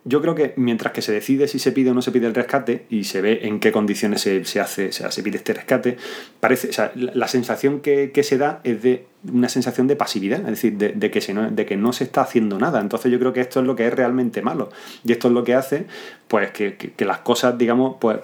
yo 0.04 0.22
creo 0.22 0.34
que 0.34 0.54
mientras 0.56 0.94
que 0.94 1.02
se 1.02 1.12
decide 1.12 1.46
si 1.46 1.58
se 1.58 1.72
pide 1.72 1.90
o 1.90 1.94
no 1.94 2.00
se 2.00 2.10
pide 2.10 2.26
el 2.26 2.34
rescate 2.34 2.86
y 2.88 3.04
se 3.04 3.20
ve 3.20 3.40
en 3.42 3.60
qué 3.60 3.70
condiciones 3.70 4.22
se, 4.22 4.46
se 4.46 4.58
hace, 4.58 4.88
o 4.88 4.92
sea, 4.92 5.10
se 5.12 5.22
pide 5.22 5.36
este 5.36 5.52
rescate, 5.52 5.98
parece, 6.40 6.70
o 6.70 6.72
sea, 6.72 6.90
la, 6.94 7.12
la 7.14 7.28
sensación 7.28 7.80
que, 7.80 8.10
que 8.10 8.22
se 8.22 8.38
da 8.38 8.62
es 8.64 8.82
de 8.82 9.04
una 9.30 9.50
sensación 9.50 9.88
de 9.88 9.96
pasividad, 9.96 10.40
es 10.40 10.46
decir, 10.46 10.78
de, 10.78 10.88
de 10.92 11.10
que 11.10 11.20
se 11.20 11.34
no, 11.34 11.50
de 11.50 11.66
que 11.66 11.76
no 11.76 11.92
se 11.92 12.04
está 12.04 12.22
haciendo 12.22 12.58
nada. 12.58 12.80
Entonces 12.80 13.12
yo 13.12 13.18
creo 13.18 13.34
que 13.34 13.42
esto 13.42 13.60
es 13.60 13.66
lo 13.66 13.76
que 13.76 13.86
es 13.88 13.92
realmente 13.92 14.40
malo. 14.40 14.70
Y 15.04 15.12
esto 15.12 15.28
es 15.28 15.34
lo 15.34 15.44
que 15.44 15.54
hace 15.54 15.84
pues 16.28 16.50
que, 16.52 16.76
que- 16.76 16.92
que 16.92 17.04
las 17.04 17.18
cosas, 17.18 17.58
digamos, 17.58 17.96
pues 18.00 18.20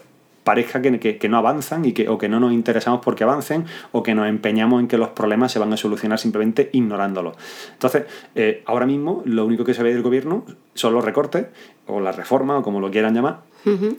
parezca 0.46 0.80
que, 0.80 1.00
que- 1.00 1.18
que 1.18 1.28
no 1.28 1.38
avanzan 1.38 1.84
y 1.84 1.92
que, 1.92 2.08
o 2.08 2.18
que 2.18 2.28
no 2.28 2.38
nos 2.38 2.52
interesamos 2.52 3.00
porque 3.04 3.24
avancen 3.24 3.64
o 3.90 4.04
que 4.04 4.14
nos 4.14 4.28
empeñamos 4.28 4.80
en 4.80 4.86
que 4.86 4.96
los 4.96 5.08
problemas 5.08 5.50
se 5.50 5.58
van 5.58 5.72
a 5.72 5.76
solucionar 5.76 6.20
simplemente 6.20 6.70
ignorándolos. 6.72 7.36
Entonces, 7.72 8.04
eh, 8.36 8.62
ahora 8.66 8.86
mismo 8.86 9.22
lo 9.26 9.44
único 9.44 9.64
que 9.64 9.74
se 9.74 9.82
ve 9.82 9.92
del 9.92 10.02
gobierno 10.02 10.44
son 10.74 10.94
los 10.94 11.04
recortes 11.04 11.46
o 11.88 11.98
la 12.00 12.12
reforma 12.12 12.58
o 12.58 12.62
como 12.62 12.78
lo 12.80 12.90
quieran 12.92 13.12
llamar 13.14 13.40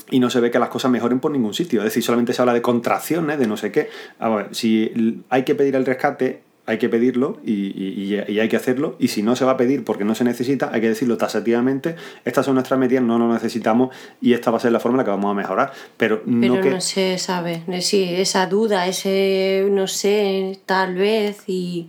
y 0.09 0.19
no 0.21 0.29
se 0.29 0.39
ve 0.39 0.49
que 0.49 0.59
las 0.59 0.69
cosas 0.69 0.89
mejoren 0.89 1.19
por 1.19 1.31
ningún 1.31 1.53
sitio. 1.53 1.81
Es 1.81 1.85
decir, 1.85 2.01
solamente 2.01 2.31
se 2.31 2.41
habla 2.41 2.53
de 2.53 2.61
contracciones, 2.61 3.37
de 3.39 3.47
no 3.47 3.57
sé 3.57 3.71
qué. 3.73 3.89
A 4.19 4.29
ver, 4.29 4.47
si 4.55 5.23
hay 5.29 5.43
que 5.43 5.55
pedir 5.55 5.75
el 5.75 5.85
rescate, 5.85 6.41
hay 6.67 6.77
que 6.77 6.89
pedirlo 6.89 7.39
y, 7.43 7.53
y- 7.53 8.23
y 8.27 8.39
hay 8.39 8.47
que 8.49 8.55
hacerlo. 8.57 8.95
Y 8.99 9.07
si 9.07 9.23
no 9.23 9.35
se 9.35 9.43
va 9.45 9.53
a 9.53 9.57
pedir 9.57 9.83
porque 9.83 10.03
no 10.05 10.13
se 10.13 10.23
necesita, 10.23 10.69
hay 10.71 10.81
que 10.81 10.89
decirlo 10.89 11.17
tasativamente. 11.17 11.95
Estas 12.25 12.45
son 12.45 12.53
nuestras 12.55 12.79
medidas, 12.79 13.03
no 13.03 13.17
lo 13.17 13.31
necesitamos 13.33 13.95
y 14.21 14.33
esta 14.33 14.51
va 14.51 14.57
a 14.57 14.59
ser 14.59 14.71
la 14.73 14.79
forma 14.79 14.95
en 14.95 14.99
la 14.99 15.03
que 15.05 15.11
vamos 15.11 15.31
a 15.31 15.33
mejorar. 15.33 15.71
Pero, 15.97 16.21
Pero 16.23 16.55
no 16.55 16.61
que... 16.61 16.69
no 16.69 16.81
se 16.81 17.17
sabe. 17.17 17.63
Sí, 17.81 18.03
esa 18.15 18.45
duda, 18.47 18.85
ese 18.85 19.67
no 19.71 19.87
sé, 19.87 20.59
tal 20.65 20.93
vez 20.95 21.43
y. 21.47 21.87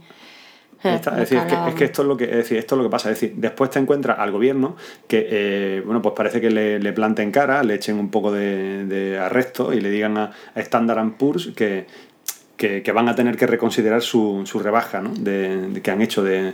eh, 0.84 0.94
es, 0.94 1.16
decir, 1.16 1.38
es, 1.38 1.44
que, 1.44 1.68
es 1.70 1.74
que 1.74 1.84
esto 1.84 2.02
es 2.02 2.08
lo 2.08 2.16
que 2.16 2.24
es 2.26 2.36
decir, 2.36 2.56
esto 2.58 2.76
es 2.76 2.78
lo 2.78 2.84
que 2.84 2.90
pasa. 2.90 3.10
Es 3.10 3.20
decir, 3.20 3.36
después 3.36 3.70
te 3.70 3.80
encuentras 3.80 4.18
al 4.20 4.30
gobierno 4.30 4.76
que, 5.08 5.26
eh, 5.28 5.82
bueno, 5.84 6.00
pues 6.02 6.14
parece 6.16 6.40
que 6.40 6.50
le, 6.50 6.78
le 6.78 6.92
planten 6.92 7.32
cara, 7.32 7.64
le 7.64 7.74
echen 7.74 7.98
un 7.98 8.10
poco 8.12 8.30
de, 8.30 8.84
de 8.86 9.18
arresto 9.18 9.72
y 9.72 9.80
le 9.80 9.90
digan 9.90 10.16
a, 10.18 10.30
a 10.54 10.60
Standard 10.60 11.10
Poor's 11.18 11.48
que, 11.56 11.86
que, 12.58 12.82
que 12.82 12.92
van 12.92 13.08
a 13.08 13.14
tener 13.14 13.38
que 13.38 13.46
reconsiderar 13.46 14.02
su, 14.02 14.42
su 14.44 14.58
rebaja 14.58 15.00
¿no? 15.00 15.14
de, 15.14 15.68
de 15.68 15.80
que 15.80 15.90
han 15.90 16.02
hecho 16.02 16.22
de 16.22 16.52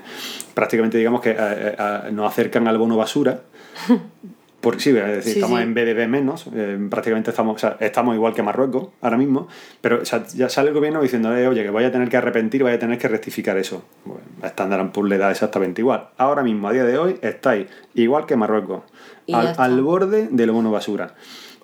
prácticamente 0.55 0.99
digamos 0.99 1.21
que 1.21 1.31
eh, 1.31 1.37
eh, 1.39 2.11
nos 2.13 2.31
acercan 2.31 2.69
al 2.69 2.79
bono 2.79 2.97
basura 2.97 3.41
porque 4.65 4.81
sí, 4.81 4.91
es 4.91 4.95
decir, 4.95 5.35
Sí, 5.35 5.39
estamos 5.41 5.59
sí. 5.59 5.63
en 5.63 5.75
BBB 5.75 6.09
menos, 6.09 6.47
eh, 6.55 6.79
prácticamente 6.89 7.29
estamos, 7.31 7.57
o 7.57 7.59
sea, 7.59 7.77
estamos 7.81 8.15
igual 8.15 8.33
que 8.33 8.43
Marruecos 8.43 8.89
ahora 9.03 9.19
mismo, 9.19 9.47
pero 9.83 10.01
o 10.01 10.05
sea, 10.07 10.25
ya 10.29 10.49
sale 10.49 10.69
el 10.69 10.75
gobierno 10.75 11.03
diciendo, 11.03 11.37
eh, 11.37 11.47
oye, 11.47 11.63
que 11.63 11.69
voy 11.69 11.85
a 11.85 11.93
tener 11.93 12.09
que 12.09 12.17
arrepentir, 12.17 12.63
voy 12.63 12.73
a 12.73 12.79
tener 12.79 12.97
que 12.99 13.07
rectificar 13.07 13.59
eso. 13.59 13.85
Bueno, 14.07 14.23
a 14.41 14.47
Standard 14.47 14.91
Poor's 14.91 15.11
le 15.11 15.19
da 15.19 15.31
exactamente 15.31 15.83
igual. 15.83 16.09
Ahora 16.17 16.43
mismo, 16.43 16.67
a 16.69 16.73
día 16.73 16.85
de 16.85 16.97
hoy, 16.97 17.19
estáis 17.21 17.67
igual 17.93 18.25
que 18.25 18.37
Marruecos, 18.37 18.85
al, 19.31 19.55
al 19.59 19.83
borde 19.83 20.29
del 20.31 20.51
bono 20.51 20.71
basura. 20.73 21.15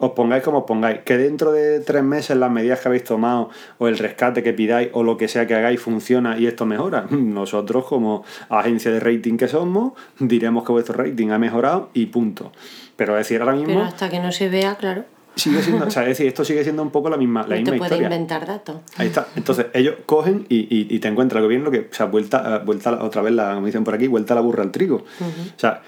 Os 0.01 0.11
pongáis 0.13 0.43
como 0.43 0.59
os 0.59 0.65
pongáis, 0.65 1.01
que 1.05 1.17
dentro 1.17 1.53
de 1.53 1.81
tres 1.81 2.03
meses 2.03 2.37
las 2.37 2.51
medidas 2.51 2.81
que 2.81 2.89
habéis 2.89 3.05
tomado 3.05 3.51
o 3.79 3.87
el 3.87 3.99
rescate 3.99 4.43
que 4.43 4.53
pidáis 4.53 4.89
o 4.93 5.03
lo 5.03 5.17
que 5.17 5.29
sea 5.29 5.47
que 5.47 5.55
hagáis 5.55 5.81
funciona 5.81 6.39
y 6.39 6.47
esto 6.47 6.67
mejora. 6.67 7.07
Nosotros 7.11 7.85
como 7.85 8.25
agencia 8.49 8.91
de 8.91 8.99
rating 9.01 9.37
que 9.37 9.47
somos 9.47 9.93
diremos 10.19 10.65
que 10.65 10.73
vuestro 10.73 10.95
rating 10.97 11.29
ha 11.31 11.39
mejorado 11.39 11.91
y 11.95 12.07
punto. 12.07 12.51
Pero 12.97 13.17
es 13.19 13.27
decir, 13.29 13.41
ahora 13.41 13.53
mismo... 13.55 13.69
Pero 13.75 13.83
hasta 13.83 14.09
que 14.11 14.19
no 14.21 14.33
se 14.33 14.49
vea, 14.49 14.75
claro. 14.77 15.05
Sigue 15.37 15.63
siendo, 15.63 15.87
o 15.87 15.91
sea, 15.91 16.03
es 16.09 16.09
decir, 16.09 16.27
esto 16.27 16.45
sigue 16.45 16.65
siendo 16.65 16.83
un 16.83 16.91
poco 16.91 17.09
la 17.09 17.17
misma, 17.17 17.43
la 17.43 17.55
no 17.55 17.61
misma 17.61 17.73
te 17.73 17.79
puede 17.79 17.89
historia. 17.95 18.07
inventar 18.07 18.47
datos. 18.47 18.77
Ahí 18.97 19.07
está. 19.07 19.29
Entonces, 19.37 19.67
ellos 19.75 19.95
cogen 20.05 20.45
y, 20.49 20.57
y, 20.57 20.87
y 20.91 20.99
te 20.99 21.09
encuentra 21.09 21.39
el 21.39 21.45
gobierno 21.45 21.71
que, 21.71 21.89
o 21.91 21.95
sea, 21.95 22.07
vuelta, 22.07 22.59
vuelta 22.59 23.03
otra 23.03 23.23
vez, 23.23 23.33
la, 23.33 23.55
como 23.55 23.67
dicen 23.67 23.85
por 23.85 23.95
aquí, 23.95 24.07
vuelta 24.09 24.35
la 24.35 24.41
burra 24.41 24.63
al 24.65 24.73
trigo. 24.73 24.97
O 24.97 25.59
sea, 25.59 25.83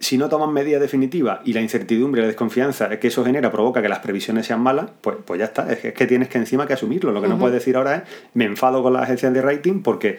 si 0.00 0.16
no 0.16 0.30
toman 0.30 0.52
medidas 0.52 0.80
definitivas 0.80 1.40
y 1.44 1.52
la 1.52 1.60
incertidumbre 1.60 2.20
y 2.20 2.22
la 2.22 2.28
desconfianza 2.28 2.98
que 2.98 3.08
eso 3.08 3.22
genera 3.22 3.52
provoca 3.52 3.82
que 3.82 3.88
las 3.88 3.98
previsiones 3.98 4.46
sean 4.46 4.62
malas, 4.62 4.90
pues, 5.02 5.18
pues 5.24 5.38
ya 5.38 5.44
está. 5.44 5.70
Es 5.70 5.78
que, 5.78 5.88
es 5.88 5.94
que 5.94 6.06
tienes 6.06 6.28
que 6.28 6.38
encima 6.38 6.66
que 6.66 6.72
asumirlo. 6.72 7.12
Lo 7.12 7.20
que 7.20 7.28
no 7.28 7.38
puedes 7.38 7.54
decir 7.54 7.76
ahora 7.76 7.96
es, 7.96 8.02
me 8.32 8.46
enfado 8.46 8.82
con 8.82 8.94
las 8.94 9.02
agencias 9.02 9.32
de 9.32 9.42
rating 9.42 9.82
porque... 9.82 10.18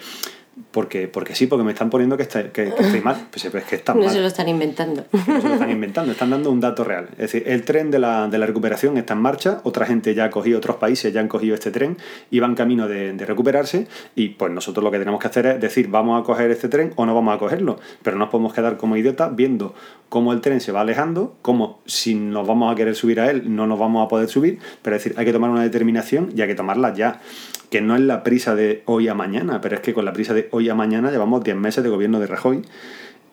Porque, 0.72 1.08
porque 1.08 1.34
sí, 1.36 1.48
porque 1.48 1.64
me 1.64 1.72
están 1.72 1.90
poniendo 1.90 2.18
que, 2.18 2.24
está- 2.24 2.52
que, 2.52 2.74
que 2.74 2.84
estoy 2.84 3.02
mal. 3.02 3.16
Pues 3.32 3.46
es 3.46 3.64
que 3.64 3.76
está 3.76 3.94
No 3.94 4.02
mal. 4.02 4.10
se 4.10 4.20
lo 4.22 4.28
están 4.28 4.48
inventando. 4.50 5.06
No 5.12 5.42
se 5.42 5.48
lo 5.48 5.54
están 5.54 5.72
inventando, 5.72 6.12
están 6.12 6.30
dando 6.30 6.52
un 6.52 6.60
dato 6.60 6.84
real. 6.84 7.08
Es 7.14 7.18
decir, 7.32 7.44
el 7.48 7.64
tren 7.64 7.90
de 7.92 8.00
la, 8.00 8.28
de 8.28 8.38
la 8.38 8.46
recuperación 8.46 8.98
está 8.98 9.14
en 9.14 9.20
marcha, 9.22 9.62
otra 9.64 9.86
gente 9.86 10.14
ya 10.14 10.26
ha 10.26 10.30
cogido, 10.30 10.58
otros 10.58 10.78
países 10.78 11.14
ya 11.14 11.20
han 11.22 11.28
cogido 11.28 11.56
este 11.56 11.72
tren 11.72 11.98
y 12.30 12.40
van 12.40 12.56
camino 12.56 12.88
de, 12.88 13.14
de 13.14 13.26
recuperarse 13.26 13.88
y 14.16 14.30
pues 14.30 14.52
nosotros 14.52 14.84
lo 14.84 14.92
que 14.92 15.00
tenemos 15.00 15.20
que 15.20 15.28
hacer 15.28 15.46
es 15.46 15.62
decir, 15.62 15.88
vamos 15.88 16.22
a 16.22 16.24
coger 16.26 16.52
este 16.52 16.68
tren 16.70 16.94
o 16.96 17.06
no 17.06 17.16
vamos 17.16 17.36
a 17.36 17.40
cogerlo, 17.40 17.80
pero 18.04 18.18
no 18.18 18.26
nos 18.26 18.30
podemos 18.32 18.54
quedar 18.54 18.78
como 18.78 18.98
idiotas 18.98 19.36
viendo 19.36 19.74
cómo 20.10 20.34
el 20.34 20.42
tren 20.42 20.60
se 20.62 20.72
va 20.72 20.82
alejando, 20.82 21.36
cómo 21.42 21.80
si 21.86 22.16
nos 22.16 22.46
vamos 22.46 22.72
a 22.72 22.76
querer 22.76 22.96
subir 22.96 23.20
a 23.20 23.30
él 23.32 23.44
no 23.56 23.68
nos 23.68 23.80
vamos 23.80 24.06
a 24.06 24.10
poder 24.10 24.28
subir, 24.30 24.60
pero 24.82 24.96
es 24.96 25.04
decir, 25.04 25.18
hay 25.18 25.26
que 25.26 25.34
tomar 25.34 25.50
una 25.50 25.64
determinación 25.64 26.32
y 26.36 26.42
hay 26.42 26.48
que 26.48 26.56
tomarla 26.56 26.94
ya 26.94 27.22
que 27.72 27.82
no 27.82 27.96
es 27.96 28.02
la 28.02 28.22
prisa 28.22 28.54
de 28.54 28.84
hoy 28.86 29.08
a 29.08 29.16
mañana, 29.16 29.62
pero 29.62 29.76
es 29.76 29.82
que 29.82 29.94
con 29.96 30.06
la 30.06 30.14
prisa 30.14 30.34
de 30.36 30.48
hoy 30.52 30.70
a 30.70 30.76
mañana 30.76 31.10
llevamos 31.10 31.44
10 31.44 31.56
meses 31.58 31.84
de 31.84 31.90
gobierno 31.90 32.20
de 32.20 32.28
Rajoy 32.28 32.62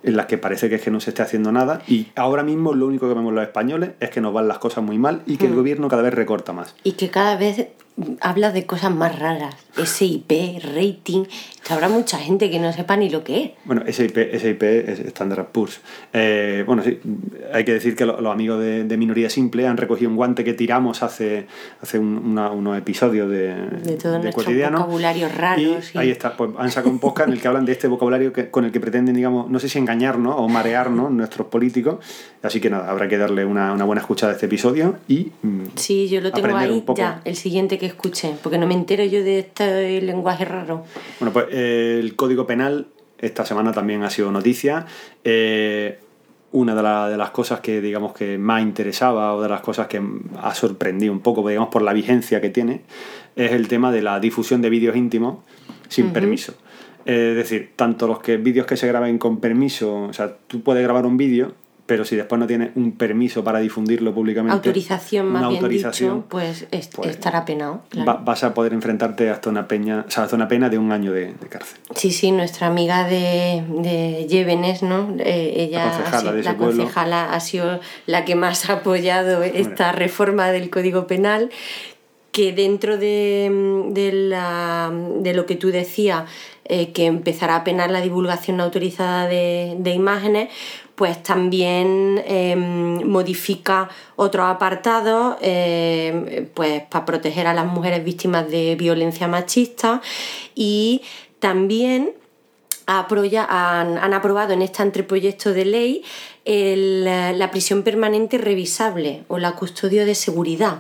en 0.05 0.17
las 0.17 0.27
que 0.27 0.39
parece 0.39 0.69
que 0.69 0.77
es 0.77 0.81
que 0.83 0.93
no 0.93 1.01
se 1.01 1.11
esté 1.11 1.23
haciendo 1.23 1.51
nada 1.51 1.83
y 1.89 2.07
ahora 2.15 2.45
mismo 2.45 2.73
lo 2.73 2.87
único 2.87 3.09
que 3.09 3.15
vemos 3.15 3.35
los 3.35 3.43
españoles 3.43 3.91
es 3.99 4.11
que 4.11 4.21
nos 4.21 4.33
van 4.33 4.47
las 4.49 4.59
cosas 4.59 4.85
muy 4.85 4.97
mal 4.97 5.23
y 5.27 5.37
que 5.39 5.47
el 5.47 5.53
Mm. 5.53 5.57
gobierno 5.57 5.89
cada 5.89 6.03
vez 6.03 6.15
recorta 6.15 6.53
más. 6.53 6.75
Y 6.85 6.93
que 6.93 7.11
cada 7.11 7.37
vez 7.37 7.67
habla 8.21 8.53
de 8.53 8.67
cosas 8.67 8.95
más 8.95 9.19
raras. 9.19 9.55
SIP, 9.85 10.31
rating. 10.75 11.25
Que 11.67 11.73
habrá 11.75 11.89
mucha 11.89 12.19
gente 12.19 12.51
que 12.51 12.59
no 12.59 12.73
sepa 12.73 12.97
ni 12.97 13.11
lo 13.11 13.23
que 13.23 13.43
es. 13.45 13.51
Bueno, 13.65 13.83
SIP, 13.87 14.17
SIP 14.39 14.63
es 14.63 14.99
Standard 15.01 15.47
Poor's. 15.49 15.81
Eh, 16.13 16.65
bueno, 16.67 16.83
sí, 16.83 16.99
hay 17.53 17.65
que 17.65 17.73
decir 17.75 17.95
que 17.95 18.05
lo- 18.07 18.21
los 18.21 18.33
amigos 18.33 18.59
de, 18.61 18.85
de 18.85 18.97
Minoría 18.97 19.29
Simple 19.31 19.67
han 19.67 19.77
recogido 19.77 20.11
un 20.11 20.17
guante 20.17 20.43
que 20.45 20.55
tiramos 20.55 21.03
hace, 21.03 21.47
hace 21.83 21.99
un- 21.99 22.17
una- 22.19 22.51
unos 22.51 22.77
episodios 22.79 23.29
de, 23.31 23.55
De 23.55 23.97
todo 23.97 24.13
de 24.15 24.19
nuestro 24.21 24.45
cotidiano. 24.45 24.79
vocabulario 24.79 25.29
raro. 25.29 25.61
Y 25.61 25.83
sí. 25.83 25.99
ahí 25.99 26.11
está, 26.11 26.37
pues 26.37 26.51
han 26.59 26.71
sacado 26.71 26.91
un 26.91 26.99
podcast 26.99 27.29
en 27.29 27.35
el 27.35 27.41
que 27.41 27.49
hablan 27.49 27.65
de 27.67 27.73
este 27.73 27.87
vocabulario 27.89 28.33
que, 28.33 28.51
con 28.51 28.65
el 28.65 28.73
que 28.73 28.81
pretenden, 28.81 29.15
digamos, 29.15 29.49
no 29.51 29.59
sé 29.61 29.69
si 29.69 29.79
engañarnos 29.79 30.35
o 30.39 30.49
marearnos 30.49 31.11
nuestros 31.13 31.49
políticos. 31.49 31.97
Así 32.43 32.61
que 32.61 32.71
nada, 32.71 32.91
habrá 32.91 33.09
que 33.09 33.19
darle 33.19 33.45
una, 33.45 33.73
una 33.73 33.85
buena 33.85 34.01
escuchada 34.01 34.33
a 34.33 34.35
este 34.35 34.47
episodio 34.47 34.97
y 35.09 35.33
mm, 35.43 35.65
Sí, 35.77 36.09
yo 36.09 36.21
lo 36.21 36.33
tengo 36.33 36.57
ahí 36.57 36.71
un 36.71 36.83
poco. 36.83 36.99
ya, 36.99 37.21
el 37.25 37.37
siguiente 37.37 37.79
que 37.79 37.88
escuche, 37.89 38.35
porque 38.43 38.59
no 38.59 38.67
me 38.67 38.75
entero 38.75 39.05
yo 39.05 39.23
de 39.25 39.41
este 39.41 40.01
lenguaje 40.01 40.45
raro. 40.45 40.85
Bueno, 41.21 41.33
pues 41.33 41.47
eh, 41.51 41.99
el 42.01 42.15
Código 42.17 42.47
Penal 42.47 42.87
esta 43.19 43.45
semana 43.45 43.73
también 43.73 44.03
ha 44.05 44.11
sido 44.11 44.31
noticia. 44.31 44.87
Eh, 45.25 45.99
una 46.53 46.75
de, 46.75 46.83
la- 46.83 47.09
de 47.11 47.17
las 47.19 47.31
cosas 47.31 47.61
que 47.61 47.81
digamos 47.83 48.15
que 48.15 48.39
más 48.39 48.63
interesaba 48.63 49.35
o 49.35 49.43
de 49.43 49.49
las 49.51 49.61
cosas 49.61 49.87
que 49.87 50.01
ha 50.41 50.55
sorprendido 50.55 51.13
un 51.13 51.21
poco, 51.21 51.47
digamos, 51.47 51.69
por 51.69 51.83
la 51.83 51.93
vigencia 51.93 52.41
que 52.41 52.49
tiene, 52.49 52.83
es 53.37 53.53
el 53.53 53.69
tema 53.69 53.93
de 53.93 54.01
la 54.03 54.19
difusión 54.19 54.63
de 54.63 54.71
vídeos 54.71 54.97
íntimos 54.97 55.39
sin 55.89 56.11
permiso. 56.11 56.55
Es 57.05 57.37
decir, 57.37 57.73
tanto 57.77 58.07
los 58.07 58.21
que 58.21 58.37
vídeos 58.39 58.67
que 58.67 58.77
se 58.79 58.87
graben 58.87 59.19
con 59.19 59.41
permiso, 59.41 60.05
o 60.05 60.13
sea, 60.13 60.37
tú 60.47 60.63
puedes 60.63 60.83
grabar 60.83 61.05
un 61.07 61.17
vídeo, 61.19 61.53
pero 61.89 62.05
si 62.05 62.15
después 62.17 62.39
no 62.39 62.47
tienes 62.47 62.71
un 62.77 62.93
permiso 62.93 63.43
para 63.43 63.61
difundirlo 63.61 64.13
públicamente, 64.15 64.55
Autorización, 64.55 65.27
más 65.27 65.41
una 65.41 65.49
bien 65.49 65.63
autorización, 65.65 66.15
dicho, 66.17 66.27
pues, 66.29 66.67
est- 66.71 66.95
pues, 66.95 67.09
estará 67.11 67.45
penado. 67.47 67.81
claro. 67.89 68.07
va- 68.07 68.17
vas 68.23 68.45
a 68.45 68.53
poder 68.53 68.75
enfrentarte 68.75 69.31
hasta 69.31 69.49
una 69.49 69.67
peña, 69.67 70.05
o 70.07 70.11
sea, 70.11 70.25
hasta 70.25 70.37
una 70.37 70.47
pena 70.49 70.69
de 70.69 70.77
un 70.79 70.93
año 70.93 71.13
de, 71.13 71.33
de 71.33 71.47
cárcel. 71.49 71.79
Sí, 71.97 72.13
sí, 72.13 72.31
nuestra 72.31 72.67
amiga 72.67 73.09
de, 73.09 73.65
de 73.71 74.27
Llévenes, 74.29 74.83
¿no? 74.83 75.15
Eh, 75.19 75.55
ella 75.57 75.87
La 75.87 75.91
concejala 75.93 76.17
ha 76.17 76.21
sido- 76.21 76.33
de 76.35 76.41
ese 76.41 76.49
la 76.51 76.57
pueblo. 76.59 76.83
concejala 76.85 77.33
ha 77.33 77.41
sido 77.41 77.81
la 78.07 78.25
que 78.27 78.35
más 78.35 78.69
ha 78.69 78.75
apoyado 78.75 79.43
esta 79.43 79.93
reforma 79.93 80.51
del 80.51 80.69
Código 80.71 81.07
Penal 81.07 81.49
que 82.33 82.53
dentro 82.53 82.99
de, 82.99 83.51
de 83.91 84.13
la- 84.13 84.93
de 84.93 85.35
lo 85.35 85.47
que 85.47 85.57
tú 85.57 85.69
decías, 85.71 86.25
eh, 86.65 86.93
que 86.93 87.07
empezará 87.07 87.57
a 87.57 87.65
penar 87.65 87.91
la 87.91 88.01
divulgación 88.03 88.59
no 88.59 88.65
autorizada 88.65 89.27
de, 89.27 89.77
de 89.79 89.91
imágenes, 89.93 90.51
pues 90.95 91.23
también 91.23 92.23
eh, 92.27 92.55
modifica 92.57 93.89
otros 94.17 94.47
apartados 94.47 95.37
eh, 95.41 96.49
pues, 96.55 96.83
para 96.91 97.07
proteger 97.07 97.47
a 97.47 97.55
las 97.55 97.67
mujeres 97.67 98.05
víctimas 98.05 98.51
de 98.51 98.75
violencia 98.77 99.29
machista 99.29 100.03
y 100.55 101.03
también 101.39 102.13
han, 102.87 103.99
han 103.99 104.15
aprobado 104.15 104.53
en 104.53 104.63
este 104.63 104.83
anteproyecto 104.83 105.53
de 105.53 105.65
ley 105.65 106.03
el, 106.45 107.05
la 107.05 107.51
prisión 107.51 107.83
permanente 107.83 108.39
revisable 108.39 109.25
o 109.29 109.39
la 109.39 109.53
custodia 109.53 110.05
de 110.05 110.15
seguridad 110.15 110.79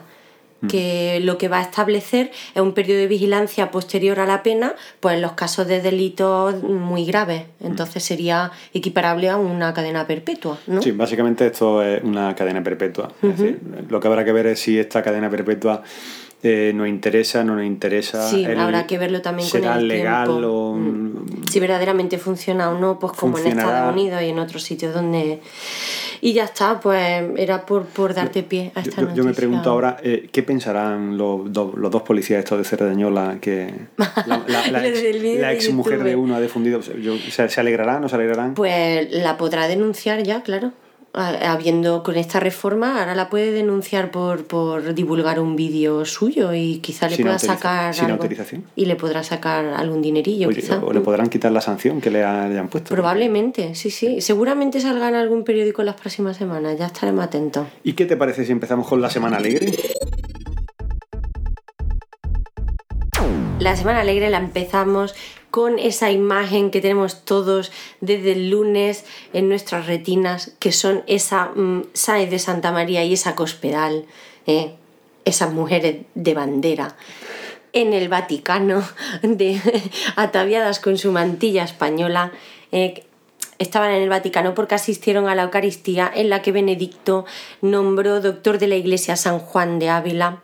que 0.68 1.20
lo 1.22 1.38
que 1.38 1.46
va 1.46 1.58
a 1.58 1.62
establecer 1.62 2.32
es 2.54 2.60
un 2.60 2.72
periodo 2.72 2.98
de 2.98 3.06
vigilancia 3.06 3.70
posterior 3.70 4.18
a 4.18 4.26
la 4.26 4.42
pena, 4.42 4.74
pues 4.98 5.14
en 5.14 5.22
los 5.22 5.32
casos 5.32 5.68
de 5.68 5.80
delitos 5.80 6.62
muy 6.64 7.04
graves. 7.04 7.44
Entonces 7.60 8.02
sería 8.02 8.50
equiparable 8.74 9.28
a 9.28 9.36
una 9.36 9.72
cadena 9.72 10.06
perpetua, 10.06 10.58
¿no? 10.66 10.82
Sí, 10.82 10.90
básicamente 10.90 11.46
esto 11.46 11.80
es 11.82 12.02
una 12.02 12.34
cadena 12.34 12.62
perpetua. 12.64 13.12
Es 13.22 13.38
decir, 13.38 13.60
lo 13.88 14.00
que 14.00 14.08
habrá 14.08 14.24
que 14.24 14.32
ver 14.32 14.46
es 14.48 14.58
si 14.58 14.78
esta 14.78 15.00
cadena 15.02 15.30
perpetua 15.30 15.82
eh, 16.42 16.72
nos 16.74 16.86
interesa, 16.88 17.42
no 17.44 17.54
nos 17.56 17.64
interesa. 17.64 18.28
Sí, 18.28 18.44
el- 18.44 18.58
habrá 18.58 18.86
que 18.86 18.96
verlo 18.98 19.20
también 19.22 19.48
con 19.48 19.60
será 19.60 19.76
el 19.76 19.86
legal 19.88 20.26
tiempo. 20.28 20.46
o 20.48 20.74
Mm. 20.76 21.44
Si 21.50 21.60
verdaderamente 21.60 22.18
funciona 22.18 22.70
o 22.70 22.78
no, 22.78 22.98
pues 22.98 23.12
como 23.14 23.38
en. 23.38 23.46
Estados 23.46 23.92
Unidos 23.94 24.22
y 24.22 24.26
en 24.30 24.38
otros 24.38 24.62
sitios 24.62 24.92
donde... 24.94 25.40
Y 26.20 26.32
ya 26.32 26.44
está, 26.44 26.80
pues 26.80 27.25
era 27.37 27.64
por, 27.66 27.84
por 27.87 28.14
darte 28.14 28.42
pie 28.42 28.72
a 28.75 28.82
Yo, 28.82 28.90
esta 28.90 29.02
yo- 29.02 29.14
yo 29.14 29.25
me 29.25 29.32
pregunto 29.34 29.70
ahora, 29.70 29.96
eh, 30.02 30.28
¿qué 30.32 30.42
pensarán 30.42 31.16
los, 31.18 31.52
do- 31.52 31.75
los 31.76 31.90
dos 31.90 32.02
policías 32.02 32.40
estos 32.40 32.58
de 32.58 32.64
Cerdañola 32.64 33.38
que 33.40 33.72
la, 34.26 34.44
la- 34.70 34.87
ex, 34.87 35.25
la 35.40 35.52
ex 35.52 35.72
mujer 35.72 36.02
de 36.02 36.16
uno 36.16 36.34
ha 36.37 36.40
difundido? 36.40 36.80
Yo- 36.80 37.16
¿se, 37.30 37.48
¿Se 37.48 37.60
alegrarán 37.60 38.04
o 38.04 38.08
se 38.08 38.16
alegrarán? 38.16 38.54
Pues 38.54 39.08
la 39.12 39.37
podrá 39.37 39.68
denunciar 39.68 40.22
ya, 40.22 40.42
claro. 40.42 40.72
Habiendo 41.14 42.02
con 42.04 42.16
esta 42.16 42.38
reforma, 42.38 43.00
ahora 43.00 43.14
la 43.16 43.28
puede 43.28 43.50
denunciar 43.50 44.10
por, 44.10 44.44
por 44.46 44.94
divulgar 44.94 45.40
un 45.40 45.56
vídeo 45.56 46.04
suyo 46.04 46.52
y 46.54 46.78
quizá 46.78 47.08
le 47.08 47.16
Sin 47.16 47.24
pueda 47.24 47.38
sacar 47.38 47.94
sin 47.94 48.04
algo. 48.04 48.16
autorización. 48.22 48.64
Y 48.76 48.84
le 48.84 48.94
podrá 48.94 49.24
sacar 49.24 49.64
algún 49.66 50.00
dinerillo, 50.02 50.48
quizá. 50.50 50.78
o 50.78 50.92
le 50.92 51.00
podrán 51.00 51.28
quitar 51.28 51.50
la 51.50 51.60
sanción 51.60 52.00
que 52.00 52.10
le, 52.10 52.22
ha- 52.22 52.46
le 52.48 52.58
han 52.58 52.68
puesto. 52.68 52.94
Probablemente, 52.94 53.74
sí, 53.74 53.90
sí. 53.90 54.20
Seguramente 54.20 54.80
salga 54.80 55.08
en 55.08 55.14
algún 55.16 55.42
periódico 55.44 55.82
en 55.82 55.86
las 55.86 55.96
próximas 55.96 56.36
semanas, 56.36 56.78
ya 56.78 56.86
estaremos 56.86 57.24
atentos. 57.24 57.66
¿Y 57.82 57.94
qué 57.94 58.04
te 58.04 58.16
parece 58.16 58.44
si 58.44 58.52
empezamos 58.52 58.86
con 58.86 59.00
la 59.00 59.10
semana 59.10 59.38
alegre? 59.38 59.72
La 63.58 63.74
semana 63.74 64.00
alegre 64.02 64.30
la 64.30 64.38
empezamos 64.38 65.14
con 65.50 65.78
esa 65.78 66.11
imagen 66.11 66.71
que 66.71 66.81
tenemos 66.81 67.25
todos 67.25 67.73
desde 68.00 68.33
el 68.33 68.50
lunes 68.50 69.05
en 69.33 69.49
nuestras 69.49 69.87
retinas, 69.87 70.52
que 70.59 70.73
son 70.73 71.02
esa 71.07 71.47
mm, 71.47 71.85
Sáenz 71.93 72.31
de 72.31 72.38
Santa 72.38 72.73
María 72.73 73.05
y 73.05 73.14
esa 73.14 73.35
Cospedal, 73.35 74.07
¿eh? 74.47 74.75
esas 75.25 75.52
mujeres 75.52 76.05
de 76.14 76.35
bandera 76.35 76.97
en 77.73 77.93
el 77.93 78.09
Vaticano, 78.09 78.83
de, 79.23 79.61
ataviadas 80.17 80.81
con 80.81 80.99
su 80.99 81.12
mantilla 81.12 81.64
española. 81.64 82.33
eh, 82.73 83.05
estaban 83.59 83.90
en 83.90 84.02
el 84.02 84.09
Vaticano 84.09 84.55
porque 84.55 84.76
asistieron 84.76 85.28
a 85.28 85.35
la 85.35 85.43
Eucaristía 85.43 86.11
en 86.14 86.31
la 86.31 86.43
que 86.43 86.52
Benedicto 86.52 87.26
nombró 87.61 88.21
doctor 88.21 88.59
de 88.59 88.69
la 88.69 88.76
Iglesia 88.76 89.17
San 89.17 89.38
Juan 89.38 89.78
de 89.78 89.88
Ávila. 89.88 90.43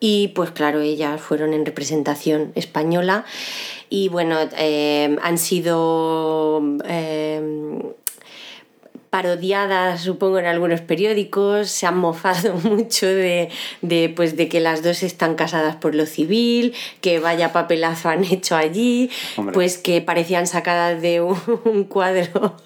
Y 0.00 0.28
pues 0.28 0.50
claro, 0.50 0.80
ellas 0.80 1.20
fueron 1.20 1.54
en 1.54 1.66
representación 1.66 2.52
española 2.54 3.24
y 3.90 4.08
bueno, 4.08 4.36
eh, 4.56 5.16
han 5.22 5.38
sido 5.38 6.62
eh, 6.84 7.40
parodiadas, 9.10 10.02
supongo, 10.02 10.38
en 10.38 10.46
algunos 10.46 10.80
periódicos, 10.80 11.70
se 11.70 11.86
han 11.86 11.96
mofado 11.98 12.54
mucho 12.62 13.06
de, 13.06 13.48
de, 13.82 14.12
pues, 14.14 14.36
de 14.36 14.48
que 14.48 14.60
las 14.60 14.82
dos 14.82 15.02
están 15.02 15.34
casadas 15.34 15.76
por 15.76 15.94
lo 15.94 16.06
civil, 16.06 16.74
que 17.00 17.18
vaya 17.18 17.52
papelazo 17.52 18.08
han 18.08 18.24
hecho 18.24 18.56
allí, 18.56 19.10
Hombre. 19.36 19.54
pues 19.54 19.78
que 19.78 20.00
parecían 20.00 20.46
sacadas 20.46 21.00
de 21.00 21.20
un, 21.20 21.40
un 21.64 21.84
cuadro 21.84 22.56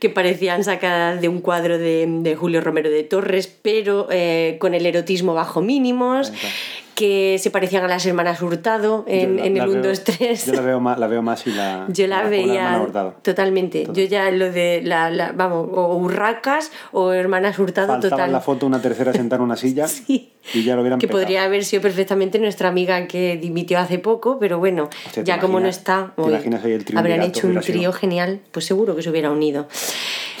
que 0.00 0.10
parecían 0.10 0.64
sacadas 0.64 1.20
de 1.20 1.28
un 1.28 1.40
cuadro 1.40 1.78
de, 1.78 2.06
de 2.06 2.36
Julio 2.36 2.60
Romero 2.60 2.90
de 2.90 3.04
Torres, 3.04 3.46
pero 3.46 4.08
eh, 4.10 4.56
con 4.60 4.74
el 4.74 4.84
erotismo 4.84 5.32
bajo 5.32 5.62
mínimos 5.62 6.30
que 6.96 7.38
se 7.38 7.50
parecían 7.52 7.84
a 7.84 7.88
las 7.88 8.04
hermanas 8.06 8.42
Hurtado 8.42 9.04
en, 9.06 9.36
la- 9.36 9.44
en 9.46 9.56
el 9.58 9.68
1, 9.68 9.72
veo- 9.82 9.90
2, 9.90 10.02
3. 10.04 10.46
Yo 10.46 10.52
la 10.54 10.60
veo 10.62 10.80
más, 10.80 10.98
la 10.98 11.06
veo 11.06 11.22
más 11.22 11.46
y 11.46 11.52
la. 11.52 11.84
Yo 11.88 12.06
la 12.08 12.22
veía 12.24 12.80
Hurtado. 12.82 13.14
totalmente. 13.22 13.86
Yo 13.92 14.02
ya 14.04 14.30
lo 14.30 14.50
de, 14.50 14.80
la, 14.82 15.10
la- 15.10 15.30
vamos, 15.32 15.68
o 15.72 15.94
Urracas 15.96 16.72
o 16.92 17.12
Hermanas 17.12 17.58
Hurtado 17.58 17.86
Faltaba 17.88 18.10
total. 18.10 18.26
en 18.26 18.32
la 18.32 18.40
foto 18.40 18.66
una 18.66 18.80
tercera 18.82 19.12
sentada 19.12 19.36
en 19.40 19.44
una 19.44 19.56
silla 19.64 19.86
y 20.08 20.30
ya 20.64 20.74
lo 20.74 20.80
hubieran 20.80 20.98
que 20.98 21.06
petado. 21.06 21.22
podría 21.22 21.44
haber 21.44 21.64
sido 21.64 21.82
perfectamente 21.82 22.38
nuestra 22.38 22.68
amiga 22.70 23.06
que 23.06 23.36
dimitió 23.36 23.78
hace 23.78 23.98
poco, 23.98 24.38
pero 24.38 24.58
bueno, 24.58 24.84
Hostia, 25.06 25.22
¿te 25.22 25.28
ya 25.28 25.38
como 25.38 25.60
no 25.60 25.68
está, 25.68 26.12
te 26.16 26.22
hoy 26.22 26.30
imaginas 26.32 26.64
ahí 26.64 26.72
el 26.72 26.84
triunvirato? 26.84 27.14
habrán 27.14 27.28
hecho 27.28 27.46
un 27.46 27.60
trío 27.60 27.92
genial, 27.92 28.40
pues 28.52 28.64
seguro 28.64 28.96
que 28.96 29.02
se 29.02 29.10
hubiera 29.10 29.30
unido. 29.30 29.68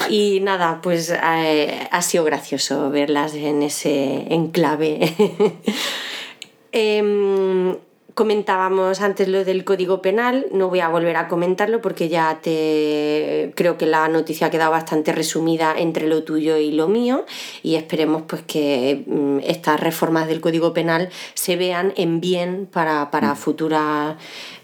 Y 0.08 0.40
nada, 0.40 0.80
pues 0.82 1.10
eh, 1.10 1.88
ha 1.90 2.00
sido 2.02 2.24
gracioso 2.24 2.88
verlas 2.90 3.34
en 3.34 3.62
ese 3.62 4.32
enclave. 4.32 5.12
Em, 6.78 7.74
comentábamos 8.12 9.00
antes 9.00 9.28
lo 9.28 9.46
del 9.46 9.64
código 9.64 10.02
penal, 10.02 10.44
no 10.52 10.68
voy 10.68 10.80
a 10.80 10.88
volver 10.88 11.16
a 11.16 11.26
comentarlo 11.26 11.80
porque 11.80 12.10
ya 12.10 12.38
te 12.42 13.50
creo 13.56 13.78
que 13.78 13.86
la 13.86 14.06
noticia 14.08 14.48
ha 14.48 14.50
quedado 14.50 14.72
bastante 14.72 15.12
resumida 15.12 15.74
entre 15.78 16.06
lo 16.06 16.22
tuyo 16.22 16.58
y 16.58 16.70
lo 16.72 16.86
mío 16.86 17.24
y 17.62 17.76
esperemos 17.76 18.24
pues 18.26 18.42
que 18.42 19.04
mm, 19.06 19.38
estas 19.44 19.80
reformas 19.80 20.28
del 20.28 20.42
código 20.42 20.74
penal 20.74 21.08
se 21.32 21.56
vean 21.56 21.94
en 21.96 22.20
bien 22.20 22.68
para, 22.70 23.10
para 23.10 23.34
futuras 23.36 24.16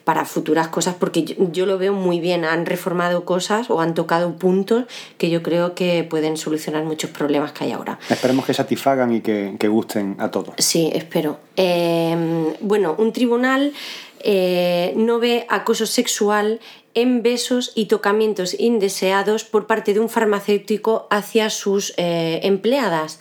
para 0.04 0.24
futuras 0.24 0.68
cosas 0.68 0.94
porque 0.98 1.24
yo, 1.24 1.34
yo 1.52 1.66
lo 1.66 1.78
veo 1.78 1.92
muy 1.92 2.20
bien 2.20 2.44
han 2.44 2.66
reformado 2.66 3.24
cosas 3.24 3.70
o 3.70 3.80
han 3.80 3.94
tocado 3.94 4.36
puntos 4.36 4.84
que 5.18 5.30
yo 5.30 5.42
creo 5.42 5.74
que 5.74 6.04
pueden 6.04 6.36
solucionar 6.36 6.84
muchos 6.84 7.10
problemas 7.10 7.52
que 7.52 7.64
hay 7.64 7.72
ahora 7.72 7.98
Esperemos 8.08 8.44
que 8.44 8.54
satisfagan 8.54 9.12
y 9.14 9.20
que, 9.20 9.56
que 9.58 9.68
gusten 9.68 10.16
a 10.18 10.30
todos. 10.30 10.54
Sí, 10.58 10.90
espero. 10.94 11.38
Eh, 11.56 12.54
bueno, 12.60 12.94
un 12.98 13.12
tribunal 13.12 13.72
eh, 14.20 14.92
no 14.96 15.18
ve 15.18 15.46
acoso 15.48 15.86
sexual 15.86 16.60
en 16.94 17.22
besos 17.22 17.72
y 17.74 17.86
tocamientos 17.86 18.54
indeseados 18.58 19.44
por 19.44 19.66
parte 19.66 19.94
de 19.94 20.00
un 20.00 20.08
farmacéutico 20.08 21.06
hacia 21.10 21.50
sus 21.50 21.94
eh, 21.96 22.40
empleadas. 22.42 23.18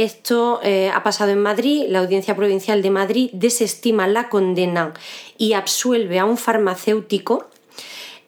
Esto 0.00 0.60
eh, 0.62 0.90
ha 0.94 1.02
pasado 1.02 1.30
en 1.30 1.42
Madrid. 1.42 1.84
La 1.90 1.98
Audiencia 1.98 2.34
Provincial 2.34 2.80
de 2.80 2.88
Madrid 2.88 3.28
desestima 3.34 4.06
la 4.06 4.30
condena 4.30 4.94
y 5.36 5.52
absuelve 5.52 6.18
a 6.18 6.24
un 6.24 6.38
farmacéutico 6.38 7.50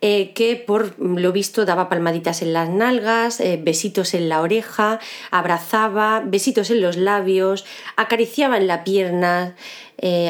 eh, 0.03 0.35
que 0.35 0.57
por 0.57 1.01
lo 1.01 1.33
visto 1.33 1.65
daba 1.65 1.89
palmaditas 1.89 2.43
en 2.43 2.53
las 2.53 2.69
nalgas, 2.69 3.41
eh, 3.41 3.59
besitos 3.59 4.13
en 4.13 4.29
la 4.29 4.43
oreja, 4.43 5.01
abrazaba, 5.31 6.23
besitos 6.23 6.69
en 6.69 6.83
los 6.83 6.99
labios, 6.99 7.65
acariciaba 7.97 8.59
en 8.59 8.67
la 8.67 8.85
pierna 8.85 9.57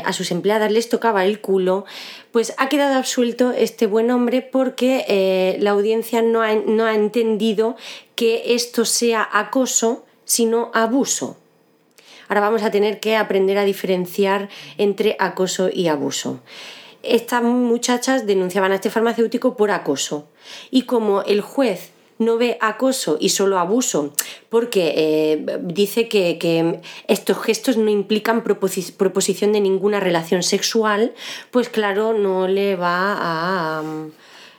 a 0.04 0.12
sus 0.12 0.32
empleadas, 0.32 0.70
les 0.70 0.90
tocaba 0.90 1.24
el 1.24 1.40
culo, 1.40 1.86
pues 2.30 2.52
ha 2.58 2.68
quedado 2.68 2.96
absuelto 2.96 3.52
este 3.52 3.86
buen 3.86 4.10
hombre 4.10 4.42
porque 4.42 5.56
la 5.60 5.70
audiencia 5.70 6.20
no 6.20 6.42
ha, 6.42 6.54
no 6.54 6.84
ha 6.84 6.94
entendido 6.94 7.74
que 8.14 8.54
esto 8.54 8.84
sea 8.84 9.26
acoso, 9.32 10.04
sino 10.34 10.70
abuso. 10.72 11.36
Ahora 12.28 12.40
vamos 12.40 12.62
a 12.62 12.70
tener 12.70 13.00
que 13.00 13.16
aprender 13.16 13.58
a 13.58 13.64
diferenciar 13.64 14.48
entre 14.78 15.16
acoso 15.18 15.68
y 15.70 15.88
abuso 15.88 16.40
estas 17.02 17.42
muchachas 17.42 18.26
denunciaban 18.26 18.72
a 18.72 18.76
este 18.76 18.88
farmacéutico 18.88 19.56
por 19.56 19.70
acoso. 19.70 20.28
Y 20.70 20.82
como 20.82 21.22
el 21.22 21.40
juez 21.40 21.90
no 22.18 22.38
ve 22.38 22.58
acoso 22.60 23.16
y 23.18 23.30
solo 23.30 23.58
abuso, 23.58 24.12
porque 24.48 24.94
eh, 24.96 25.58
dice 25.62 26.08
que, 26.08 26.38
que 26.38 26.80
estos 27.08 27.38
gestos 27.38 27.76
no 27.76 27.90
implican 27.90 28.44
proposi- 28.44 28.94
proposición 28.94 29.52
de 29.52 29.60
ninguna 29.60 29.98
relación 29.98 30.42
sexual, 30.44 31.12
pues 31.50 31.68
claro, 31.68 32.12
no 32.12 32.46
le 32.46 32.76
va 32.76 33.16
a... 33.18 33.82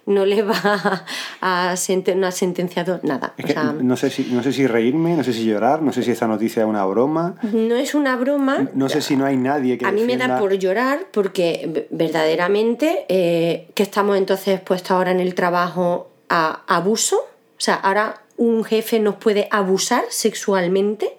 No 0.05 0.25
le 0.25 0.41
va 0.41 1.05
a, 1.41 1.74
senten- 1.75 2.15
no 2.17 2.27
ha 2.27 2.31
sentenciado 2.31 3.00
nada. 3.03 3.33
Es 3.38 3.45
O 3.45 3.48
que 3.48 3.53
sea, 3.53 3.74
no, 3.74 3.95
sé 3.95 4.10
si, 4.10 4.24
no 4.31 4.43
sé 4.43 4.51
si 4.51 4.67
reírme, 4.67 5.15
no 5.15 5.24
sé 5.24 5.31
si 5.31 5.45
llorar, 5.45 5.81
no 5.81 5.93
sé 5.93 6.03
si 6.03 6.12
esta 6.12 6.27
noticia 6.27 6.63
es 6.63 6.67
una 6.67 6.83
broma, 6.86 7.36
no 7.53 7.75
es 7.75 7.95
una 7.95 8.15
broma. 8.17 8.67
no 8.74 8.89
sé 8.89 9.01
si 9.01 9.15
no 9.15 9.25
hay 9.25 9.38
nadie 9.38 9.77
que 9.77 9.86
A 9.86 9.91
mí 9.93 10.03
me 10.03 10.17
da 10.17 10.38
por 10.39 10.53
llorar 10.57 11.07
porque 11.12 11.88
verdaderamente 11.89 13.05
eh, 13.10 13.69
que 13.75 13.83
estamos 13.83 14.17
entonces 14.17 14.55
expuestos 14.55 14.91
ahora 14.91 15.12
en 15.12 15.19
el 15.19 15.36
trabajo 15.36 16.10
a 16.29 16.63
abuso. 16.67 17.17
O 17.17 17.62
sea, 17.63 17.75
ahora 17.75 18.22
un 18.36 18.63
jefe 18.63 19.00
nos 19.00 19.15
puede 19.15 19.48
abusar 19.51 20.03
sexualmente. 20.10 21.17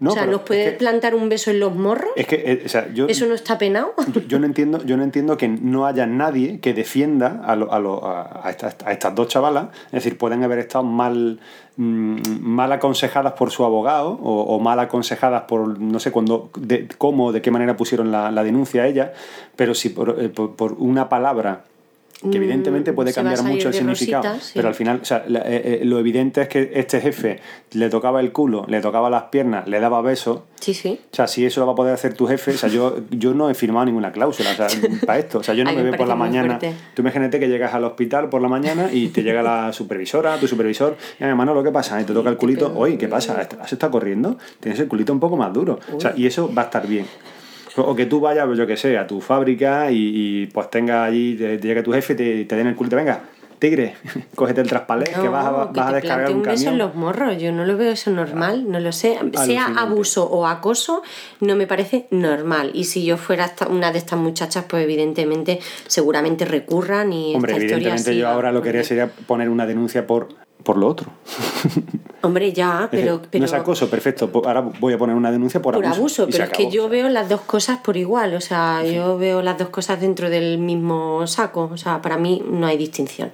No, 0.00 0.10
o 0.10 0.14
sea, 0.14 0.24
nos 0.26 0.40
puede 0.40 0.64
es 0.64 0.70
que- 0.72 0.78
plantar 0.78 1.14
un 1.14 1.28
beso 1.28 1.50
en 1.50 1.60
los 1.60 1.74
morros. 1.74 2.10
Es 2.16 2.26
que, 2.26 2.36
eh, 2.36 2.62
o 2.64 2.68
sea, 2.70 2.90
yo, 2.92 3.06
Eso 3.06 3.26
no 3.26 3.34
está 3.34 3.58
penado. 3.58 3.92
yo, 4.14 4.20
yo 4.28 4.38
no 4.38 4.46
entiendo, 4.46 4.82
yo 4.84 4.96
no 4.96 5.02
entiendo 5.04 5.36
que 5.36 5.46
no 5.48 5.86
haya 5.86 6.06
nadie 6.06 6.58
que 6.60 6.72
defienda 6.72 7.42
a, 7.44 7.54
lo- 7.54 7.70
a, 7.72 7.78
lo- 7.78 8.04
a, 8.06 8.40
a 8.46 8.50
estas, 8.50 8.76
a 8.84 8.92
estas 8.92 9.14
dos 9.14 9.28
chavalas. 9.28 9.66
Es 9.86 9.92
decir, 10.04 10.16
pueden 10.16 10.42
haber 10.42 10.58
estado 10.58 10.84
mal, 10.84 11.38
mm, 11.76 12.16
mal 12.40 12.72
aconsejadas 12.72 13.34
por 13.34 13.50
su 13.50 13.64
abogado 13.64 14.10
o, 14.22 14.42
o 14.56 14.58
mal 14.58 14.80
aconsejadas 14.80 15.42
por 15.42 15.78
no 15.78 16.00
sé 16.00 16.10
cuándo, 16.10 16.50
de, 16.58 16.88
cómo, 16.98 17.30
de 17.32 17.42
qué 17.42 17.50
manera 17.50 17.76
pusieron 17.76 18.10
la, 18.10 18.30
la 18.30 18.42
denuncia 18.42 18.82
a 18.84 18.86
ella, 18.86 19.12
pero 19.54 19.74
si 19.74 19.90
por, 19.90 20.16
eh, 20.18 20.28
por- 20.30 20.56
por 20.56 20.72
una 20.78 21.08
palabra 21.10 21.64
que 22.30 22.36
evidentemente 22.36 22.92
Mm, 22.92 22.94
puede 22.94 23.14
cambiar 23.14 23.42
mucho 23.42 23.68
el 23.68 23.74
significado, 23.74 24.22
rositas, 24.24 24.44
sí. 24.46 24.52
pero 24.54 24.68
al 24.68 24.74
final, 24.74 24.98
o 25.00 25.04
sea, 25.04 25.24
eh, 25.26 25.80
eh, 25.80 25.84
lo 25.84 25.98
evidente 25.98 26.42
es 26.42 26.48
que 26.48 26.70
este 26.74 27.00
jefe 27.00 27.40
le 27.72 27.88
tocaba 27.88 28.20
el 28.20 28.30
culo, 28.32 28.66
le 28.68 28.80
tocaba 28.82 29.08
las 29.08 29.24
piernas, 29.24 29.66
le 29.66 29.80
daba 29.80 30.02
besos, 30.02 30.40
Sí, 30.60 30.74
sí. 30.74 31.00
o 31.12 31.16
sea, 31.16 31.26
si 31.26 31.46
eso 31.46 31.60
lo 31.60 31.66
va 31.66 31.72
a 31.72 31.76
poder 31.76 31.94
hacer 31.94 32.12
tu 32.12 32.26
jefe, 32.26 32.50
o 32.50 32.58
sea, 32.58 32.68
yo, 32.68 32.98
yo 33.10 33.32
no 33.32 33.48
he 33.48 33.54
firmado 33.54 33.86
ninguna 33.86 34.12
cláusula 34.12 34.50
o 34.50 34.54
sea, 34.54 34.66
para 35.06 35.18
esto. 35.18 35.38
O 35.38 35.42
sea, 35.42 35.54
yo 35.54 35.64
no 35.64 35.70
A 35.70 35.72
mí 35.72 35.78
me 35.78 35.84
me 35.84 35.90
veo 35.92 35.98
por 35.98 36.08
la 36.08 36.14
mañana. 36.14 36.58
fuerte. 36.58 36.74
Tú 36.94 37.00
imagínate 37.02 37.40
que 37.40 37.48
llegas 37.48 37.72
al 37.72 37.84
hospital 37.84 38.28
por 38.28 38.42
la 38.42 38.48
mañana 38.48 38.90
y 38.92 39.08
te 39.08 39.22
llega 39.22 39.42
la 39.42 39.72
supervisora, 39.72 40.36
tu 40.36 40.46
supervisor, 40.46 40.96
y 41.18 41.24
hermano, 41.24 41.54
lo 41.54 41.62
que 41.64 41.70
pasa? 41.70 41.98
Y 42.00 42.04
te 42.04 42.12
toca 42.12 42.28
el 42.28 42.36
culito, 42.36 42.72
oye, 42.76 42.98
¿qué 42.98 43.08
pasa? 43.08 43.40
¿Has 43.60 43.72
estado 43.72 43.92
corriendo? 43.92 44.36
Tienes 44.60 44.78
el 44.80 44.88
culito 44.88 45.12
un 45.12 45.20
poco 45.20 45.36
más 45.38 45.52
duro. 45.54 45.78
O 45.94 46.00
sea, 46.00 46.12
y 46.16 46.26
eso 46.26 46.52
va 46.52 46.62
a 46.62 46.64
estar 46.66 46.86
bien. 46.86 47.06
O 47.76 47.94
que 47.94 48.06
tú 48.06 48.20
vayas, 48.20 48.46
pues, 48.46 48.58
yo 48.58 48.66
que 48.66 48.76
sé, 48.76 48.98
a 48.98 49.06
tu 49.06 49.20
fábrica 49.20 49.90
y, 49.90 50.12
y, 50.14 50.46
pues 50.46 50.70
tenga 50.70 51.04
allí, 51.04 51.34
te, 51.34 51.58
te 51.58 51.68
llegue 51.68 51.82
tu 51.82 51.92
jefe 51.92 52.12
y 52.12 52.16
te, 52.16 52.44
te 52.44 52.56
den 52.56 52.66
el 52.66 52.74
culito, 52.74 52.96
venga, 52.96 53.22
tigre, 53.60 53.94
cógete 54.34 54.62
el 54.62 54.66
traspalé, 54.66 55.04
que 55.04 55.28
vas 55.28 55.46
a, 55.46 55.50
vas 55.50 55.72
te 55.72 55.94
descargar 55.94 56.30
un 56.30 56.38
un 56.38 56.42
beso 56.42 56.70
en 56.70 56.78
los 56.78 56.94
morros. 56.96 57.40
Yo 57.40 57.52
no 57.52 57.64
lo 57.64 57.76
veo 57.76 57.92
eso 57.92 58.10
normal, 58.10 58.68
no 58.68 58.80
lo 58.80 58.90
sé. 58.90 59.18
Sea 59.44 59.66
abuso 59.76 60.28
o 60.28 60.46
acoso, 60.46 61.02
no 61.40 61.54
me 61.54 61.68
parece 61.68 62.08
normal. 62.10 62.72
Y 62.74 62.84
si 62.84 63.04
yo 63.04 63.16
fuera 63.16 63.52
una 63.68 63.92
de 63.92 63.98
estas 63.98 64.18
muchachas, 64.18 64.64
pues 64.68 64.82
evidentemente 64.82 65.60
seguramente 65.86 66.44
recurran 66.44 67.12
y 67.12 67.36
Hombre, 67.36 67.52
esta 67.52 67.64
historia 67.64 67.88
evidentemente 67.88 68.20
yo 68.20 68.28
ahora 68.28 68.50
lo 68.50 68.62
que 68.62 68.70
haría 68.70 68.82
sería 68.82 69.08
poner 69.08 69.48
una 69.48 69.66
denuncia 69.66 70.06
por, 70.06 70.28
por 70.62 70.76
lo 70.76 70.86
otro. 70.86 71.10
Hombre, 72.22 72.52
ya, 72.52 72.88
pero, 72.90 73.22
pero 73.30 73.40
no 73.40 73.46
es 73.46 73.52
acoso, 73.52 73.88
perfecto. 73.88 74.30
Ahora 74.32 74.60
voy 74.60 74.92
a 74.92 74.98
poner 74.98 75.16
una 75.16 75.32
denuncia 75.32 75.62
por, 75.62 75.74
por 75.74 75.86
abuso, 75.86 76.26
se 76.26 76.32
pero 76.32 76.44
es 76.44 76.50
que 76.50 76.70
yo 76.70 76.88
veo 76.88 77.08
las 77.08 77.28
dos 77.28 77.40
cosas 77.42 77.78
por 77.78 77.96
igual, 77.96 78.34
o 78.34 78.40
sea, 78.40 78.84
yo 78.84 79.16
veo 79.16 79.42
las 79.42 79.58
dos 79.58 79.70
cosas 79.70 80.00
dentro 80.00 80.28
del 80.28 80.58
mismo 80.58 81.26
saco, 81.26 81.70
o 81.72 81.76
sea, 81.76 82.02
para 82.02 82.18
mí 82.18 82.42
no 82.46 82.66
hay 82.66 82.76
distinción. 82.76 83.30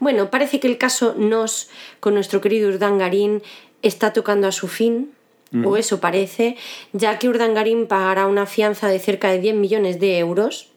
Bueno, 0.00 0.30
parece 0.30 0.60
que 0.60 0.68
el 0.68 0.78
caso 0.78 1.14
Nos 1.18 1.68
con 2.00 2.14
nuestro 2.14 2.40
querido 2.40 2.68
Urdangarín 2.68 3.42
está 3.82 4.12
tocando 4.12 4.48
a 4.48 4.52
su 4.52 4.68
fin, 4.68 5.12
o 5.64 5.76
eso 5.76 6.00
parece, 6.00 6.56
ya 6.92 7.16
que 7.20 7.28
Urdangarín 7.28 7.86
pagará 7.86 8.26
una 8.26 8.44
fianza 8.44 8.88
de 8.88 8.98
cerca 8.98 9.30
de 9.30 9.38
10 9.38 9.54
millones 9.54 10.00
de 10.00 10.18
euros 10.18 10.73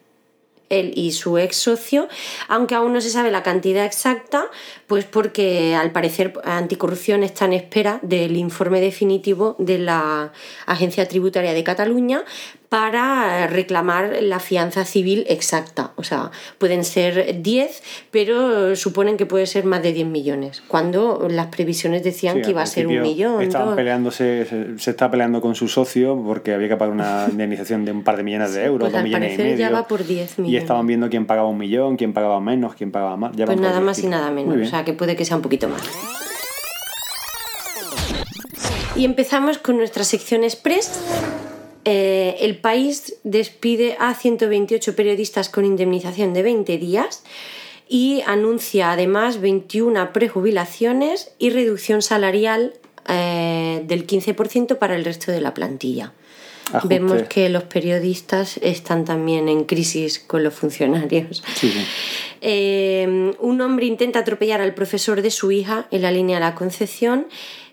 él 0.70 0.92
y 0.96 1.12
su 1.12 1.38
ex 1.38 1.58
socio, 1.58 2.08
aunque 2.48 2.76
aún 2.76 2.94
no 2.94 3.02
se 3.02 3.10
sabe 3.10 3.32
la 3.32 3.44
cantidad 3.44 3.86
exacta, 3.86 4.46
pues 4.88 5.06
porque 5.06 5.76
al 5.76 5.92
parecer 5.92 6.34
Anticorrupción 6.44 7.24
está 7.24 7.46
en 7.46 7.54
espera 7.54 8.00
del 8.02 8.38
informe 8.38 8.82
definitivo 8.82 9.56
de 9.60 9.80
la 9.80 10.32
Agencia 10.66 11.08
Tributaria 11.08 11.54
de 11.54 11.64
Cataluña 11.64 12.24
para 12.70 13.48
reclamar 13.48 14.18
la 14.22 14.40
fianza 14.40 14.84
civil 14.84 15.26
exacta. 15.30 15.92
O 15.96 16.04
sea, 16.04 16.32
pueden 16.58 16.84
ser 16.84 17.42
10, 17.42 17.84
pero 18.12 18.76
suponen 18.76 19.16
que 19.16 19.26
puede 19.26 19.46
ser 19.46 19.64
más 19.64 19.82
de 19.82 19.94
10 19.94 20.08
millones, 20.08 20.62
cuando 20.68 21.28
las 21.30 21.48
previsiones 21.48 22.04
decían 22.04 22.36
Sí, 22.38 22.42
que 22.42 22.50
iba 22.52 22.62
a 22.62 22.66
ser 22.66 22.88
un 22.88 23.02
millón. 23.02 23.42
Estaban 23.42 23.68
dos. 23.70 23.76
peleándose, 23.78 24.46
se, 24.46 24.78
se 24.80 24.92
está 24.92 25.10
peleando 25.10 25.40
con 25.40 25.56
su 25.56 25.68
socio 25.70 26.22
porque 26.26 26.54
había 26.54 26.68
que 26.68 26.76
pagar 26.76 26.94
una 26.94 27.28
indemnización 27.32 27.86
de 27.86 27.92
un 27.94 28.04
par 28.04 28.18
de 28.18 28.24
millones 28.24 28.54
de 28.54 28.66
euros, 28.66 28.80
Pues 28.90 28.92
dos 28.92 28.98
al 29.00 29.04
millones 29.06 29.34
y 29.36 29.38
medio. 29.44 29.58
ya 29.58 29.70
va 29.70 29.88
por 29.88 30.06
10 30.06 30.40
y 30.40 30.42
millones. 30.42 30.62
estaban 30.64 30.86
viendo 30.88 31.10
quién 31.10 31.26
pagaba 31.26 31.48
un 31.48 31.58
millón, 31.58 31.96
quién 31.96 32.12
pagaba 32.12 32.40
menos, 32.42 32.76
quién 32.76 32.92
pagaba 32.92 33.16
más. 33.16 33.32
Ya 33.36 33.46
Pues 33.46 33.60
nada 33.62 33.80
más 33.80 34.00
y 34.00 34.08
nada 34.08 34.30
menos, 34.32 34.68
o 34.68 34.70
sea 34.70 34.84
que 34.84 34.92
puede 34.94 35.16
que 35.16 35.24
sea 35.24 35.38
un 35.38 35.42
poquito 35.42 35.70
más. 35.70 35.82
Y 38.96 39.06
empezamos 39.06 39.58
con 39.60 39.78
nuestra 39.78 40.04
sección 40.04 40.44
express. 40.44 41.00
Eh, 41.90 42.36
el 42.42 42.58
país 42.58 43.16
despide 43.24 43.96
a 43.98 44.14
128 44.14 44.94
periodistas 44.94 45.48
con 45.48 45.64
indemnización 45.64 46.34
de 46.34 46.44
20 46.44 46.78
días 46.78 47.24
y 47.88 48.22
anuncia 48.26 48.92
además 48.92 49.40
21 49.40 50.12
prejubilaciones 50.12 51.32
y 51.40 51.50
reducción 51.50 52.02
salarial 52.02 52.74
eh, 53.08 53.84
del 53.86 54.06
15% 54.06 54.78
para 54.78 54.98
el 54.98 55.06
resto 55.06 55.32
de 55.32 55.40
la 55.40 55.54
plantilla. 55.54 56.12
Ajuste. 56.74 56.88
Vemos 56.90 57.22
que 57.30 57.48
los 57.48 57.64
periodistas 57.64 58.58
están 58.58 59.06
también 59.06 59.48
en 59.48 59.64
crisis 59.64 60.20
con 60.20 60.44
los 60.44 60.54
funcionarios. 60.54 61.42
Sí, 61.56 61.72
sí. 61.72 61.86
Eh, 62.42 63.34
un 63.40 63.62
hombre 63.62 63.86
intenta 63.86 64.20
atropellar 64.20 64.60
al 64.60 64.74
profesor 64.74 65.22
de 65.22 65.32
su 65.32 65.54
hija 65.54 65.88
en 65.92 66.02
la 66.02 66.12
línea 66.12 66.36
de 66.36 66.42
la 66.42 66.54
Concepción. 66.54 67.28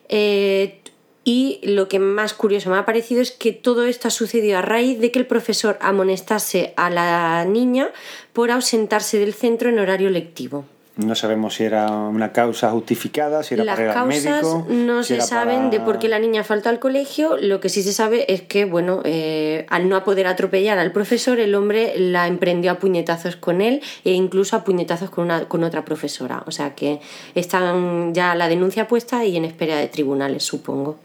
eh, 0.09 0.79
y 1.25 1.61
lo 1.63 1.89
que 1.89 1.99
más 1.99 2.35
curioso 2.35 2.71
me 2.71 2.77
ha 2.77 2.85
parecido 2.85 3.23
es 3.23 3.33
que 3.33 3.53
todo 3.53 3.85
esto 3.85 4.09
ha 4.09 4.11
sucedido 4.11 4.59
a 4.59 4.63
raíz 4.63 5.01
de 5.01 5.11
que 5.11 5.19
el 5.19 5.27
profesor 5.27 5.79
amonestase 5.81 6.75
a 6.77 6.91
la 6.91 7.45
niña 7.47 7.91
por 8.33 8.51
ausentarse 8.51 9.19
del 9.19 9.33
centro 9.33 9.71
en 9.71 9.79
horario 9.79 10.11
lectivo. 10.11 10.67
No 10.96 11.16
sabemos 11.16 11.54
si 11.54 11.64
era 11.64 11.90
una 11.90 12.30
causa 12.33 12.70
justificada, 12.70 13.42
si 13.42 13.54
era 13.54 13.64
Las 13.64 13.74
para 13.74 13.85
ir 13.85 13.88
al 13.90 13.94
causas 14.04 14.24
médico. 14.24 14.66
no 14.70 15.02
si 15.02 15.16
se 15.16 15.22
saben 15.22 15.57
para- 15.57 15.70
de 15.70 15.80
por 15.80 15.98
qué 15.98 16.07
la 16.07 16.20
niña 16.20 16.44
falta 16.44 16.70
al 16.70 16.78
colegio. 16.78 17.37
Lo 17.37 17.59
que 17.59 17.68
sí 17.68 17.83
se 17.83 17.92
sabe 17.92 18.33
es 18.33 18.42
que, 18.42 18.64
bueno, 18.64 19.00
eh, 19.04 19.66
al 19.70 19.88
no 19.88 20.04
poder 20.04 20.28
atropellar 20.28 20.78
al 20.78 20.92
profesor, 20.92 21.40
el 21.40 21.57
hombre 21.57 21.94
la 21.98 22.28
emprendió 22.28 22.70
a 22.70 22.78
puñetazos 22.78 23.35
con 23.35 23.61
él 23.61 23.83
e 24.04 24.12
incluso 24.12 24.54
a 24.54 24.62
puñetazos 24.62 25.11
con, 25.11 25.24
una, 25.24 25.48
con 25.48 25.64
otra 25.64 25.85
profesora. 25.85 26.44
O 26.46 26.52
sea 26.52 26.76
que 26.76 27.00
están 27.35 28.14
ya 28.14 28.37
la 28.37 28.46
denuncia 28.48 28.87
puesta 28.87 29.24
y 29.24 29.37
en 29.37 29.44
espera 29.44 29.76
de 29.76 29.88
tribunales, 29.88 30.44
supongo. 30.44 30.98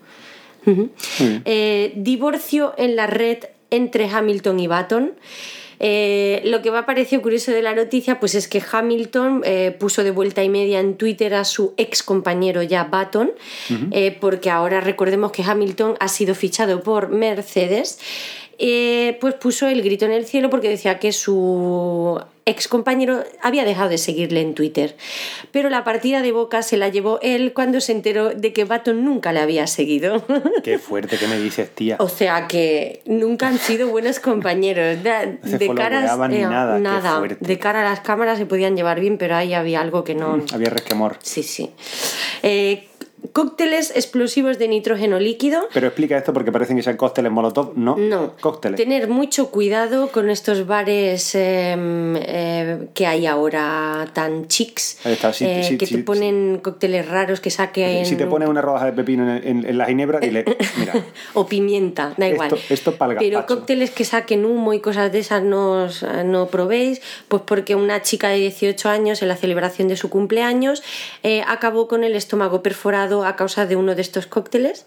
Eh, 1.45 1.93
divorcio 1.95 2.73
en 2.78 2.95
la 2.95 3.08
red 3.08 3.39
entre 3.71 4.08
Hamilton 4.10 4.60
y 4.60 4.67
Baton. 4.67 5.13
Eh, 5.80 6.42
lo 6.46 6.62
que 6.62 6.72
me 6.72 6.78
ha 6.78 6.86
parecido 6.86 7.22
curioso 7.22 7.52
de 7.52 7.62
la 7.62 7.74
noticia 7.74 8.20
pues 8.20 8.36
es 8.36 8.48
que 8.48 8.62
Hamilton 8.72 9.42
eh, 9.46 9.76
puso 9.80 10.04
de 10.04 10.12
vuelta 10.12 10.44
y 10.44 10.50
media 10.50 10.80
en 10.80 10.96
Twitter 10.96 11.34
a 11.34 11.46
su 11.46 11.74
ex 11.78 12.04
compañero 12.04 12.62
ya 12.63 12.84
Baton, 12.84 13.32
eh, 13.92 14.18
porque 14.20 14.50
ahora 14.50 14.82
recordemos 14.82 15.32
que 15.32 15.44
Hamilton 15.44 15.96
ha 16.00 16.08
sido 16.10 16.36
fichado 16.36 16.82
por 16.82 17.10
Mercedes. 17.10 18.00
pues 18.58 19.34
puso 19.36 19.68
el 19.68 19.82
grito 19.82 20.06
en 20.06 20.12
el 20.12 20.26
cielo 20.26 20.50
porque 20.50 20.70
decía 20.70 21.00
que 21.00 21.13
su 21.13 22.22
ex 22.50 22.68
compañero 22.68 23.24
había 23.42 23.64
dejado 23.64 23.90
de 23.90 23.98
seguirle 23.98 24.42
en 24.42 24.54
Twitter. 24.56 24.96
Pero 25.52 25.70
la 25.70 25.84
partida 25.84 26.22
de 26.22 26.32
boca 26.32 26.62
se 26.62 26.78
la 26.78 26.90
llevó 26.90 27.20
él 27.22 27.54
cuando 27.54 27.82
se 27.82 27.92
enteró 27.92 28.30
de 28.30 28.54
que 28.54 28.66
Baton 28.66 29.04
nunca 29.06 29.32
le 29.32 29.40
había 29.40 29.68
seguido. 29.68 30.24
Qué 30.64 30.78
fuerte 30.80 31.18
que 31.18 31.28
me 31.28 31.40
dices, 31.40 31.70
tía. 31.70 31.96
O 32.00 32.10
sea 32.10 32.48
que 32.48 33.02
nunca 33.06 33.48
han 33.48 33.58
sido 33.58 33.88
buenos 33.90 34.20
compañeros. 34.20 35.04
De, 35.04 35.40
se 35.44 35.58
de 35.58 35.74
caras, 35.74 36.18
ni 36.30 36.40
nada. 36.40 37.22
De 37.40 37.60
cara 37.60 37.82
a 37.82 37.90
las 37.90 38.02
cámaras 38.02 38.38
se 38.38 38.46
podían 38.46 38.76
llevar 38.76 39.00
bien, 39.00 39.18
pero 39.18 39.36
ahí 39.36 39.54
había 39.54 39.82
algo 39.82 40.04
que 40.04 40.16
no. 40.16 40.44
Había 40.54 40.70
resquemor. 40.70 41.18
Sí, 41.22 41.44
sí. 41.44 41.72
Eh, 42.44 42.88
cócteles 43.34 43.92
explosivos 43.96 44.58
de 44.60 44.68
nitrógeno 44.68 45.20
líquido. 45.20 45.62
Pero 45.74 45.88
explica 45.88 46.18
esto 46.18 46.34
porque 46.34 46.52
parecen 46.52 46.78
que 46.78 46.84
sean 46.84 46.98
cócteles 46.98 47.32
molotov. 47.32 47.74
No, 47.78 47.96
No. 47.98 48.34
cócteles. 48.42 48.78
Tener 48.78 49.08
mucho 49.08 49.50
cuidado 49.52 50.10
con 50.10 50.30
estos 50.30 50.66
bares 50.68 51.36
eh, 51.36 51.76
eh, 51.78 52.88
que 52.94 53.08
hay 53.08 53.26
ahora 53.26 54.08
tan 54.14 54.48
chics, 54.48 55.00
Ahí 55.06 55.14
está, 55.14 55.32
sí, 55.34 55.46
eh, 55.46 55.64
sí, 55.64 55.78
que 55.78 55.86
sí, 55.86 55.98
te 55.98 56.04
ponen 56.04 56.60
cócteles 56.64 57.08
raros 57.08 57.40
que 57.40 57.50
saquen 57.52 58.06
Si 58.06 58.16
te 58.16 58.26
pones 58.26 58.48
una 58.50 58.62
rodaja 58.62 58.86
de 58.86 58.94
pepino 58.94 59.30
en, 59.36 59.48
en- 59.48 59.66
en 59.70 59.78
la 59.78 59.86
ginebra, 59.86 60.20
dile, 60.20 60.46
mira, 60.78 60.94
o 61.34 61.46
pimienta, 61.48 62.14
da 62.18 62.28
igual. 62.28 62.54
esto, 62.54 62.74
esto 62.74 62.96
para 62.96 63.14
el 63.14 63.20
Pero 63.20 63.46
cócteles 63.46 63.92
que 63.92 64.06
saquen 64.06 64.46
humo 64.46 64.74
y 64.74 64.80
cosas 64.80 65.12
de 65.12 65.20
esas 65.20 65.44
no, 65.44 65.88
no 66.26 66.48
probéis, 66.48 67.02
pues 67.28 67.42
porque 67.46 67.76
una 67.76 68.02
chica 68.02 68.30
de 68.30 68.38
18 68.38 68.90
años 68.90 69.22
en 69.22 69.28
la 69.28 69.36
celebración 69.36 69.88
de 69.88 69.98
su 69.98 70.10
cumpleaños 70.10 70.84
eh, 71.24 71.44
acabó 71.48 71.88
con 71.88 72.04
el 72.04 72.16
estómago 72.16 72.62
perforado 72.64 73.09
a 73.26 73.36
causa 73.36 73.65
de 73.65 73.76
uno 73.76 73.95
de 73.95 74.02
estos 74.02 74.26
cócteles 74.28 74.86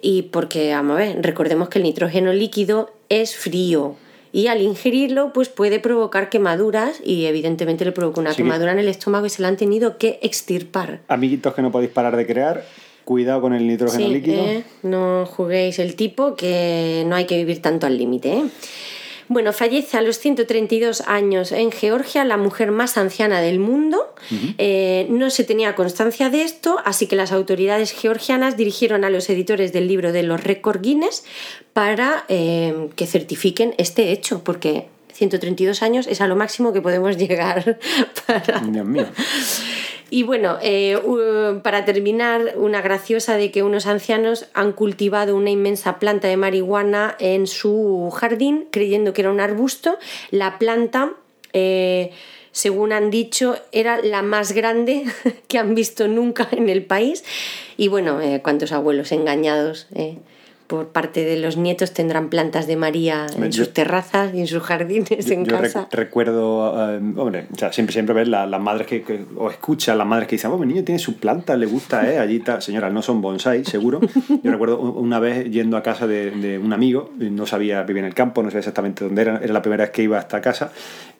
y 0.00 0.22
porque, 0.22 0.72
vamos 0.74 0.96
a 0.96 0.98
ver, 1.00 1.22
recordemos 1.22 1.68
que 1.68 1.78
el 1.78 1.84
nitrógeno 1.84 2.32
líquido 2.32 2.90
es 3.08 3.36
frío 3.36 3.96
y 4.32 4.48
al 4.48 4.60
ingerirlo 4.62 5.32
pues 5.32 5.48
puede 5.48 5.78
provocar 5.78 6.28
quemaduras 6.28 7.00
y 7.04 7.26
evidentemente 7.26 7.84
le 7.84 7.92
provoca 7.92 8.20
una 8.20 8.34
quemadura 8.34 8.72
en 8.72 8.80
el 8.80 8.88
estómago 8.88 9.26
y 9.26 9.30
se 9.30 9.40
la 9.42 9.48
han 9.48 9.56
tenido 9.56 9.96
que 9.96 10.18
extirpar. 10.22 11.00
amiguitos 11.08 11.54
que 11.54 11.62
no 11.62 11.70
podéis 11.70 11.92
parar 11.92 12.16
de 12.16 12.26
crear, 12.26 12.64
cuidado 13.04 13.40
con 13.42 13.54
el 13.54 13.66
nitrógeno 13.66 14.04
Sí, 14.06 14.12
líquido. 14.12 14.42
¿eh? 14.44 14.64
No 14.82 15.24
juguéis 15.26 15.78
el 15.78 15.94
tipo 15.94 16.34
que 16.34 17.04
no 17.06 17.14
hay 17.14 17.26
que 17.26 17.36
vivir 17.36 17.62
tanto 17.62 17.86
al 17.86 17.96
límite. 17.96 18.32
¿eh? 18.32 18.44
Bueno, 19.28 19.52
fallece 19.52 19.96
a 19.96 20.02
los 20.02 20.18
132 20.18 21.02
años 21.02 21.52
en 21.52 21.72
Georgia 21.72 22.24
la 22.24 22.36
mujer 22.36 22.70
más 22.70 22.96
anciana 22.98 23.40
del 23.40 23.58
mundo. 23.58 24.14
Eh, 24.58 25.06
no 25.10 25.30
se 25.30 25.44
tenía 25.44 25.74
constancia 25.74 26.30
de 26.30 26.42
esto, 26.42 26.78
así 26.84 27.06
que 27.06 27.16
las 27.16 27.32
autoridades 27.32 27.92
georgianas 27.92 28.56
dirigieron 28.56 29.04
a 29.04 29.10
los 29.10 29.28
editores 29.30 29.72
del 29.72 29.88
libro 29.88 30.12
de 30.12 30.22
los 30.22 30.42
récord 30.42 30.80
Guinness 30.80 31.24
para 31.72 32.24
eh, 32.28 32.88
que 32.96 33.06
certifiquen 33.06 33.74
este 33.78 34.12
hecho, 34.12 34.44
porque 34.44 34.88
132 35.12 35.82
años 35.82 36.06
es 36.06 36.20
a 36.20 36.26
lo 36.26 36.36
máximo 36.36 36.72
que 36.72 36.82
podemos 36.82 37.16
llegar 37.18 37.78
para, 38.26 38.60
Dios 38.60 38.86
mío. 38.86 39.06
Y 40.10 40.22
bueno, 40.22 40.58
eh, 40.62 40.98
para 41.62 41.84
terminar, 41.84 42.54
una 42.56 42.82
graciosa 42.82 43.36
de 43.36 43.50
que 43.50 43.62
unos 43.62 43.86
ancianos 43.86 44.46
han 44.54 44.72
cultivado 44.72 45.36
una 45.36 45.50
inmensa 45.50 45.98
planta 45.98 46.28
de 46.28 46.36
marihuana 46.36 47.16
en 47.18 47.46
su 47.46 48.10
jardín, 48.14 48.68
creyendo 48.70 49.12
que 49.12 49.22
era 49.22 49.30
un 49.30 49.40
arbusto. 49.40 49.98
La 50.30 50.58
planta, 50.58 51.12
eh, 51.52 52.10
según 52.52 52.92
han 52.92 53.10
dicho, 53.10 53.56
era 53.72 54.00
la 54.02 54.22
más 54.22 54.52
grande 54.52 55.04
que 55.48 55.58
han 55.58 55.74
visto 55.74 56.06
nunca 56.06 56.48
en 56.52 56.68
el 56.68 56.84
país. 56.84 57.24
Y 57.76 57.88
bueno, 57.88 58.20
eh, 58.20 58.40
cuántos 58.42 58.72
abuelos 58.72 59.10
engañados. 59.12 59.88
eh, 59.94 60.18
por 60.74 60.88
parte 60.88 61.24
de 61.24 61.36
los 61.38 61.56
nietos 61.56 61.92
tendrán 61.92 62.28
plantas 62.28 62.66
de 62.66 62.76
María 62.76 63.26
en 63.36 63.50
Yo- 63.50 63.64
sus 63.64 63.72
terrazas 63.72 64.34
y 64.34 64.40
en 64.40 64.46
sus 64.46 64.62
jardines 64.62 65.30
en 65.30 65.44
Yo 65.44 65.56
rec- 65.56 65.60
casa. 65.62 65.88
recuerdo, 65.92 66.74
eh, 66.96 67.00
hombre, 67.16 67.46
o 67.52 67.56
sea, 67.58 67.72
siempre, 67.72 67.92
siempre 67.92 68.14
ves 68.14 68.28
la- 68.28 68.46
las 68.46 68.60
madres 68.60 68.86
que, 68.86 69.02
que- 69.02 69.24
o 69.36 69.50
escuchas 69.50 69.96
las 69.96 70.06
madres 70.06 70.28
que 70.28 70.36
dicen, 70.36 70.50
oh, 70.50 70.58
mi 70.58 70.66
niño 70.66 70.84
tiene 70.84 70.98
sus 70.98 71.14
plantas, 71.14 71.58
le 71.58 71.66
gusta, 71.66 72.10
¿eh? 72.10 72.18
Allí 72.18 72.36
está. 72.36 72.60
Señora, 72.60 72.90
no 72.90 73.02
son 73.02 73.20
bonsai, 73.20 73.64
seguro. 73.64 74.00
Yo 74.42 74.50
recuerdo 74.50 74.78
una 74.80 75.18
vez 75.18 75.50
yendo 75.50 75.76
a 75.76 75.82
casa 75.82 76.06
de, 76.06 76.30
de 76.30 76.58
un 76.58 76.72
amigo, 76.72 77.10
no 77.18 77.46
sabía, 77.46 77.82
vivía 77.82 78.00
en 78.00 78.06
el 78.06 78.14
campo, 78.14 78.42
no 78.42 78.48
sabía 78.50 78.60
exactamente 78.60 79.04
dónde 79.04 79.22
era, 79.22 79.40
era 79.42 79.52
la 79.52 79.62
primera 79.62 79.84
vez 79.84 79.90
que 79.92 80.02
iba 80.02 80.16
a 80.16 80.20
esta 80.20 80.40
casa, 80.40 80.72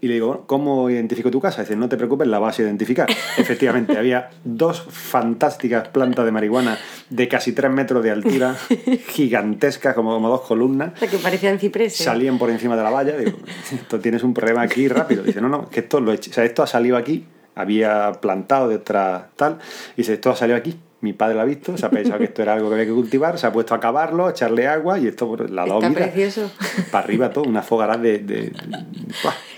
y 0.05 0.07
le 0.07 0.15
digo, 0.15 0.27
"Bueno, 0.27 0.45
¿cómo 0.47 0.91
identifico 0.91 1.31
tu 1.31 1.41
casa? 1.41 1.63
Dice, 1.63 1.77
no 1.77 1.89
te 1.89 1.97
preocupes, 1.97 2.29
la 2.29 2.39
vas 2.39 2.59
a 2.59 2.63
identificar. 2.63 3.09
Efectivamente, 3.39 3.97
había 3.97 4.29
dos 4.45 4.85
fantásticas 4.87 5.89
plantas 5.89 6.27
de 6.27 6.31
marihuana 6.31 6.77
de 7.09 7.27
casi 7.27 7.53
tres 7.53 7.71
metros 7.71 8.05
de 8.05 8.11
altura, 8.11 8.55
gigantescas, 9.09 9.95
como, 9.95 10.13
como 10.13 10.29
dos 10.29 10.43
columnas. 10.43 10.93
O 10.95 10.99
sea, 10.99 11.09
que 11.09 11.17
parecían 11.17 11.59
cipreses. 11.59 12.05
Salían 12.05 12.39
por 12.39 12.51
encima 12.51 12.77
de 12.77 12.83
la 12.83 12.91
valla. 12.91 13.17
Digo, 13.17 13.39
esto 13.73 13.99
tienes 13.99 14.23
un 14.23 14.35
problema 14.35 14.61
aquí 14.61 14.89
rápido. 14.89 15.23
Dice, 15.23 15.41
no, 15.41 15.49
no, 15.49 15.71
que 15.71 15.81
esto 15.81 16.01
lo 16.01 16.13
he 16.13 16.17
hecho. 16.17 16.31
O 16.31 16.35
sea, 16.35 16.45
esto 16.45 16.63
ha 16.63 16.67
salido 16.67 16.99
aquí, 16.99 17.25
había 17.55 18.13
plantado 18.21 18.69
de 18.69 18.77
otra 18.77 19.31
tal. 19.37 19.59
Dice, 19.97 20.13
esto 20.13 20.31
ha 20.31 20.37
salido 20.37 20.59
aquí. 20.59 20.77
Mi 21.05 21.13
padre 21.13 21.35
lo 21.35 21.43
ha 21.43 21.45
visto, 21.45 21.77
se 21.77 21.85
ha 21.85 21.91
pensado 21.91 22.19
que 22.19 22.25
esto 22.25 22.41
era 22.41 22.55
algo 22.55 22.69
que 22.71 22.77
había 22.77 22.87
que 22.87 22.93
cultivar, 22.93 23.39
se 23.39 23.47
ha 23.47 23.53
puesto 23.53 23.75
a 23.75 23.77
acabarlo, 23.77 24.27
a 24.27 24.31
echarle 24.31 24.67
agua 24.67 24.99
y 24.99 25.07
esto 25.07 25.37
la 25.37 25.45
Está 25.45 25.67
dado 25.67 25.81
vida. 25.81 25.93
precioso. 25.93 26.51
Para 26.91 27.05
arriba 27.05 27.31
todo, 27.31 27.45
una 27.45 27.61
fogará 27.63 27.99
de, 27.99 28.19
de, 28.21 28.53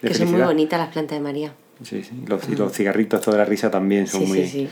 Que 0.03 0.13
son 0.13 0.33
muy 0.33 0.41
bonitas 0.43 0.79
las 0.81 0.89
plantas 0.93 1.17
de 1.19 1.23
María. 1.23 1.53
Sí, 1.85 2.03
sí. 2.03 2.11
Los, 2.27 2.49
y 2.49 2.57
los 2.57 2.73
cigarritos, 2.73 3.21
todo 3.21 3.33
de 3.35 3.39
la 3.39 3.45
risa 3.45 3.71
también 3.71 4.07
son 4.07 4.23
Sí, 4.23 4.27
muy. 4.27 4.39
sí, 4.47 4.69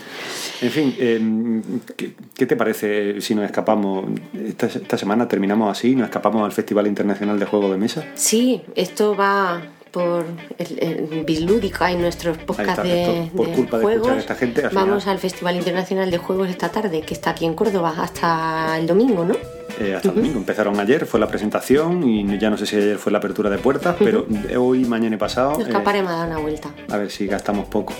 sí. 0.59 0.65
En 0.65 0.71
fin, 0.71 0.95
eh, 0.99 1.61
¿qué, 1.95 2.13
qué 2.33 2.45
te 2.45 2.55
parece 2.55 3.21
si 3.21 3.35
nos 3.35 3.45
escapamos? 3.45 4.05
Esta, 4.33 4.65
esta 4.65 4.97
semana 4.97 5.27
terminamos 5.27 5.71
así, 5.71 5.95
nos 5.95 6.05
escapamos 6.05 6.43
al 6.43 6.51
Festival 6.51 6.87
Internacional 6.87 7.39
de 7.39 7.45
Juegos 7.45 7.71
de 7.71 7.77
Mesa. 7.77 8.03
Sí, 8.15 8.63
esto 8.75 9.15
va 9.15 9.61
por 9.95 10.25
el, 10.57 10.79
el 10.83 11.23
Bislúdica 11.23 11.89
y 11.89 11.95
nuestros 11.95 12.37
podcasts 12.39 12.83
de, 12.83 13.31
por 13.33 13.47
de 13.47 13.53
culpa 13.53 13.77
de 13.77 13.83
juegos. 13.85 14.09
a 14.09 14.17
esta 14.17 14.35
gente, 14.35 14.61
al 14.65 14.71
Vamos 14.75 15.03
final- 15.03 15.15
al 15.15 15.21
Festival 15.21 15.55
Internacional 15.55 16.11
de 16.11 16.17
Juegos 16.17 16.49
esta 16.49 16.67
tarde, 16.69 16.99
que 16.99 17.13
está 17.13 17.29
aquí 17.29 17.45
en 17.45 17.53
Córdoba, 17.53 17.93
hasta 17.97 18.77
el 18.77 18.87
domingo, 18.87 19.23
¿no? 19.23 19.35
Eh, 19.79 19.93
hasta 19.95 20.09
el 20.09 20.15
domingo. 20.15 20.37
Empezaron 20.39 20.77
ayer, 20.81 21.05
fue 21.05 21.17
la 21.21 21.27
presentación 21.29 22.03
y 22.07 22.37
ya 22.37 22.49
no 22.49 22.57
sé 22.57 22.65
si 22.65 22.75
ayer 22.75 22.97
fue 22.97 23.13
la 23.13 23.19
apertura 23.19 23.49
de 23.49 23.57
puertas, 23.57 23.95
pero 23.97 24.25
hoy, 24.59 24.83
mañana 24.83 25.15
y 25.15 25.17
pasado, 25.19 25.51
Nos 25.51 25.59
eh, 25.61 25.63
escaparemos 25.69 26.11
a 26.11 26.15
dar 26.17 26.27
una 26.27 26.39
vuelta. 26.39 26.69
a 26.89 26.97
ver 26.97 27.09
si 27.09 27.25
gastamos 27.27 27.65
poco. 27.67 27.93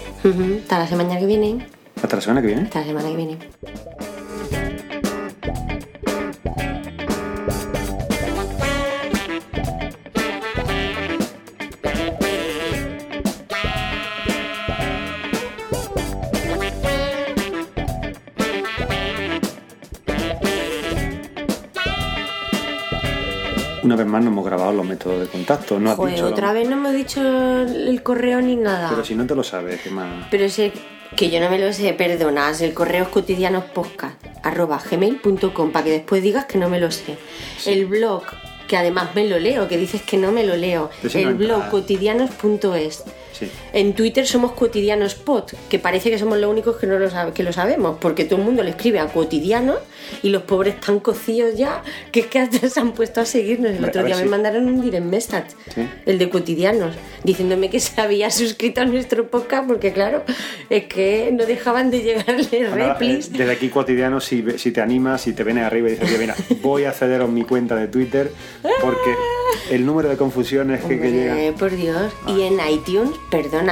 Hasta 0.63 0.79
la 0.79 0.87
semana 0.87 1.17
que 1.17 1.25
viene. 1.25 1.65
Hasta 2.03 2.17
la 2.17 2.21
semana 2.21 2.41
que 2.41 2.47
viene. 2.47 2.61
Hasta 2.63 2.79
la 2.81 2.85
semana 2.87 3.07
que 3.09 3.15
viene. 3.15 3.37
Una 23.85 23.95
vez 23.95 24.07
más 24.07 24.23
no 24.23 24.31
hemos 24.31 24.43
grabado 24.43 24.71
los 24.73 24.83
métodos 24.85 25.19
de 25.21 25.27
contacto. 25.27 25.79
No 25.79 25.91
has 25.91 25.95
Joder, 25.97 26.15
dicho 26.15 26.25
otra 26.27 26.47
lo- 26.47 26.53
vez 26.55 26.67
no 26.67 26.75
hemos 26.75 26.93
dicho 26.93 27.21
el 27.21 28.01
correo 28.01 28.41
ni 28.41 28.55
nada. 28.55 28.89
Pero 28.89 29.05
si 29.05 29.13
no 29.13 29.27
te 29.27 29.35
lo 29.35 29.43
sabes, 29.43 29.79
¿qué 29.81 29.91
más? 29.91 30.25
Pero 30.31 30.45
el- 30.45 30.73
que 31.15 31.29
yo 31.29 31.39
no 31.39 31.49
me 31.51 31.59
lo 31.59 31.71
sé, 31.71 31.93
perdonas, 31.93 32.61
el 32.61 32.73
correo 32.73 33.03
es 33.03 33.09
cotidianospodcast 33.09 34.15
arroba 34.43 34.81
gmail.com 34.89 35.71
para 35.71 35.85
que 35.85 35.91
después 35.91 36.23
digas 36.23 36.45
que 36.45 36.57
no 36.57 36.67
me 36.67 36.79
lo 36.79 36.89
sé. 36.89 37.17
El 37.67 37.85
blog, 37.85 38.23
que 38.67 38.75
además 38.75 39.09
me 39.13 39.27
lo 39.27 39.37
leo, 39.37 39.67
que 39.67 39.77
dices 39.77 40.01
que 40.01 40.17
no 40.17 40.31
me 40.31 40.43
lo 40.43 40.57
leo. 40.57 40.89
El 41.13 41.35
blog 41.35 41.69
cotidianos.es. 41.69 43.03
Sí. 43.33 43.51
En 43.75 43.93
Twitter 43.93 44.25
somos 44.25 44.53
cotidianospot, 44.53 45.53
que 45.69 45.79
parece 45.79 46.09
que 46.09 46.17
somos 46.17 46.37
los 46.39 46.49
únicos 46.49 46.77
que 46.77 46.87
no 46.87 46.97
lo, 46.97 47.09
que 47.33 47.43
lo 47.43 47.51
sabemos, 47.51 47.97
porque 47.99 48.23
todo 48.23 48.39
el 48.39 48.45
mundo 48.45 48.63
le 48.63 48.69
escribe 48.69 48.99
a 48.99 49.07
cotidianos 49.07 49.79
y 50.23 50.29
los 50.29 50.43
pobres 50.43 50.75
están 50.75 50.99
cocidos 51.01 51.55
ya, 51.57 51.83
que 52.11 52.21
es 52.21 52.27
que 52.27 52.39
hasta 52.39 52.69
se 52.69 52.79
han 52.79 52.93
puesto 52.93 53.19
a 53.21 53.25
seguirnos. 53.25 53.71
El 53.71 53.75
Hombre, 53.77 53.89
otro 53.89 54.03
día 54.05 54.15
me 54.17 54.25
mandaron 54.25 54.65
un 54.67 54.81
direct 54.81 55.05
message, 55.05 55.47
Sí. 55.73 55.87
el 56.05 56.17
de 56.17 56.29
cotidianos, 56.29 56.95
diciéndome 57.25 57.69
que 57.69 57.79
se 57.81 57.99
había 57.99 58.31
suscrito 58.31 58.79
a 58.81 58.85
nuestro 58.85 59.27
podcast, 59.29 59.67
porque 59.67 59.91
claro, 59.91 60.23
es 60.69 60.85
que 60.85 61.31
no 61.33 61.45
dejaban 61.45 61.91
de 61.91 62.01
llegarle 62.01 62.69
replis. 62.69 63.27
eh, 63.27 63.31
desde 63.33 63.51
aquí 63.51 63.67
cotidiano, 63.69 64.21
si, 64.21 64.43
si 64.57 64.71
te 64.71 64.79
animas, 64.79 65.21
si 65.21 65.33
te 65.33 65.43
vienes 65.43 65.65
arriba 65.65 65.89
y 65.89 65.91
dices, 65.91 66.07
"Oye, 66.09 66.17
mira, 66.17 66.35
voy 66.61 66.85
a 66.85 66.89
acceder 66.91 67.21
a 67.21 67.27
mi 67.27 67.43
cuenta 67.43 67.75
de 67.75 67.87
Twitter 67.89 68.31
porque 68.81 69.15
el 69.71 69.85
número 69.85 70.09
de 70.09 70.17
confusiones 70.17 70.81
que, 70.83 70.99
que 70.99 71.11
llega. 71.11 71.33
Hombre, 71.33 71.53
por 71.57 71.75
Dios. 71.75 72.13
Y 72.27 72.41
en 72.43 72.57
iTunes, 72.71 73.11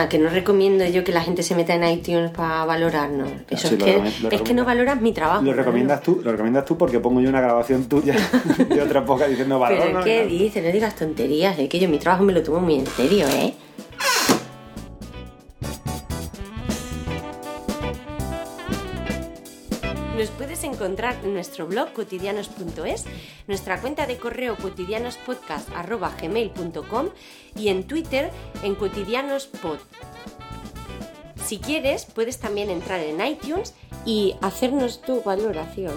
que 0.10 0.18
no 0.18 0.30
recomiendo 0.30 0.86
yo 0.86 1.04
que 1.04 1.12
la 1.12 1.22
gente 1.22 1.44
se 1.44 1.56
meta 1.56 1.74
en 1.76 1.84
iTunes 1.84 2.32
para 2.32 2.66
valorarnos. 2.66 3.30
Eso 3.50 3.68
Sí, 3.70 3.76
es, 3.80 3.84
que, 3.84 4.36
es 4.36 4.42
que 4.42 4.54
no 4.54 4.66
valoras 4.66 5.02
mi 5.02 5.12
trabajo. 5.14 5.42
Lo 5.44 5.54
recomiendas 5.54 6.02
tú, 6.02 6.22
lo 6.24 6.32
recomiendas 6.32 6.66
tú 6.66 6.78
porque 6.78 7.00
pongo 7.00 7.22
yo 7.22 7.30
una 7.30 7.42
grabación 7.42 7.86
tuya 7.86 8.16
de 8.70 8.82
otra 8.82 9.06
poca 9.06 9.28
diciendo 9.28 9.60
valor. 9.60 9.80
Pero 9.86 10.04
¿qué 10.04 10.26
dices? 10.26 10.64
No 10.64 10.72
digas 10.72 10.96
tonterías, 10.96 11.58
es 11.60 11.70
que 11.70 11.80
yo 11.80 11.88
mi 11.90 12.00
trabajo 12.00 12.24
me 12.24 12.34
lo 12.34 12.44
tomo 12.44 12.60
muy 12.60 12.76
en 12.76 12.88
serio, 12.88 13.26
¿eh? 13.28 13.54
Encontrar 20.84 21.16
en 21.24 21.34
nuestro 21.34 21.66
blog 21.66 21.94
cotidianos.es, 21.94 23.06
nuestra 23.48 23.80
cuenta 23.80 24.06
de 24.06 24.18
correo 24.18 24.58
cotidianospodcast.gmail.com 24.58 27.10
y 27.56 27.70
en 27.70 27.88
Twitter 27.88 28.30
en 28.64 28.76
cotidianospod. 28.76 29.78
Si 31.46 31.60
quieres, 31.60 32.06
puedes 32.06 32.40
también 32.40 32.70
entrar 32.70 33.00
en 33.00 33.26
iTunes 33.26 33.74
y 34.06 34.36
hacernos 34.42 35.02
tu 35.02 35.24
valoración. 35.24 35.94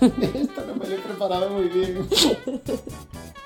Esto 0.00 0.64
no 0.66 0.76
me 0.76 0.86
lo 0.86 0.94
he 0.94 0.98
preparado 0.98 1.50
muy 1.50 1.68
bien. 1.68 2.08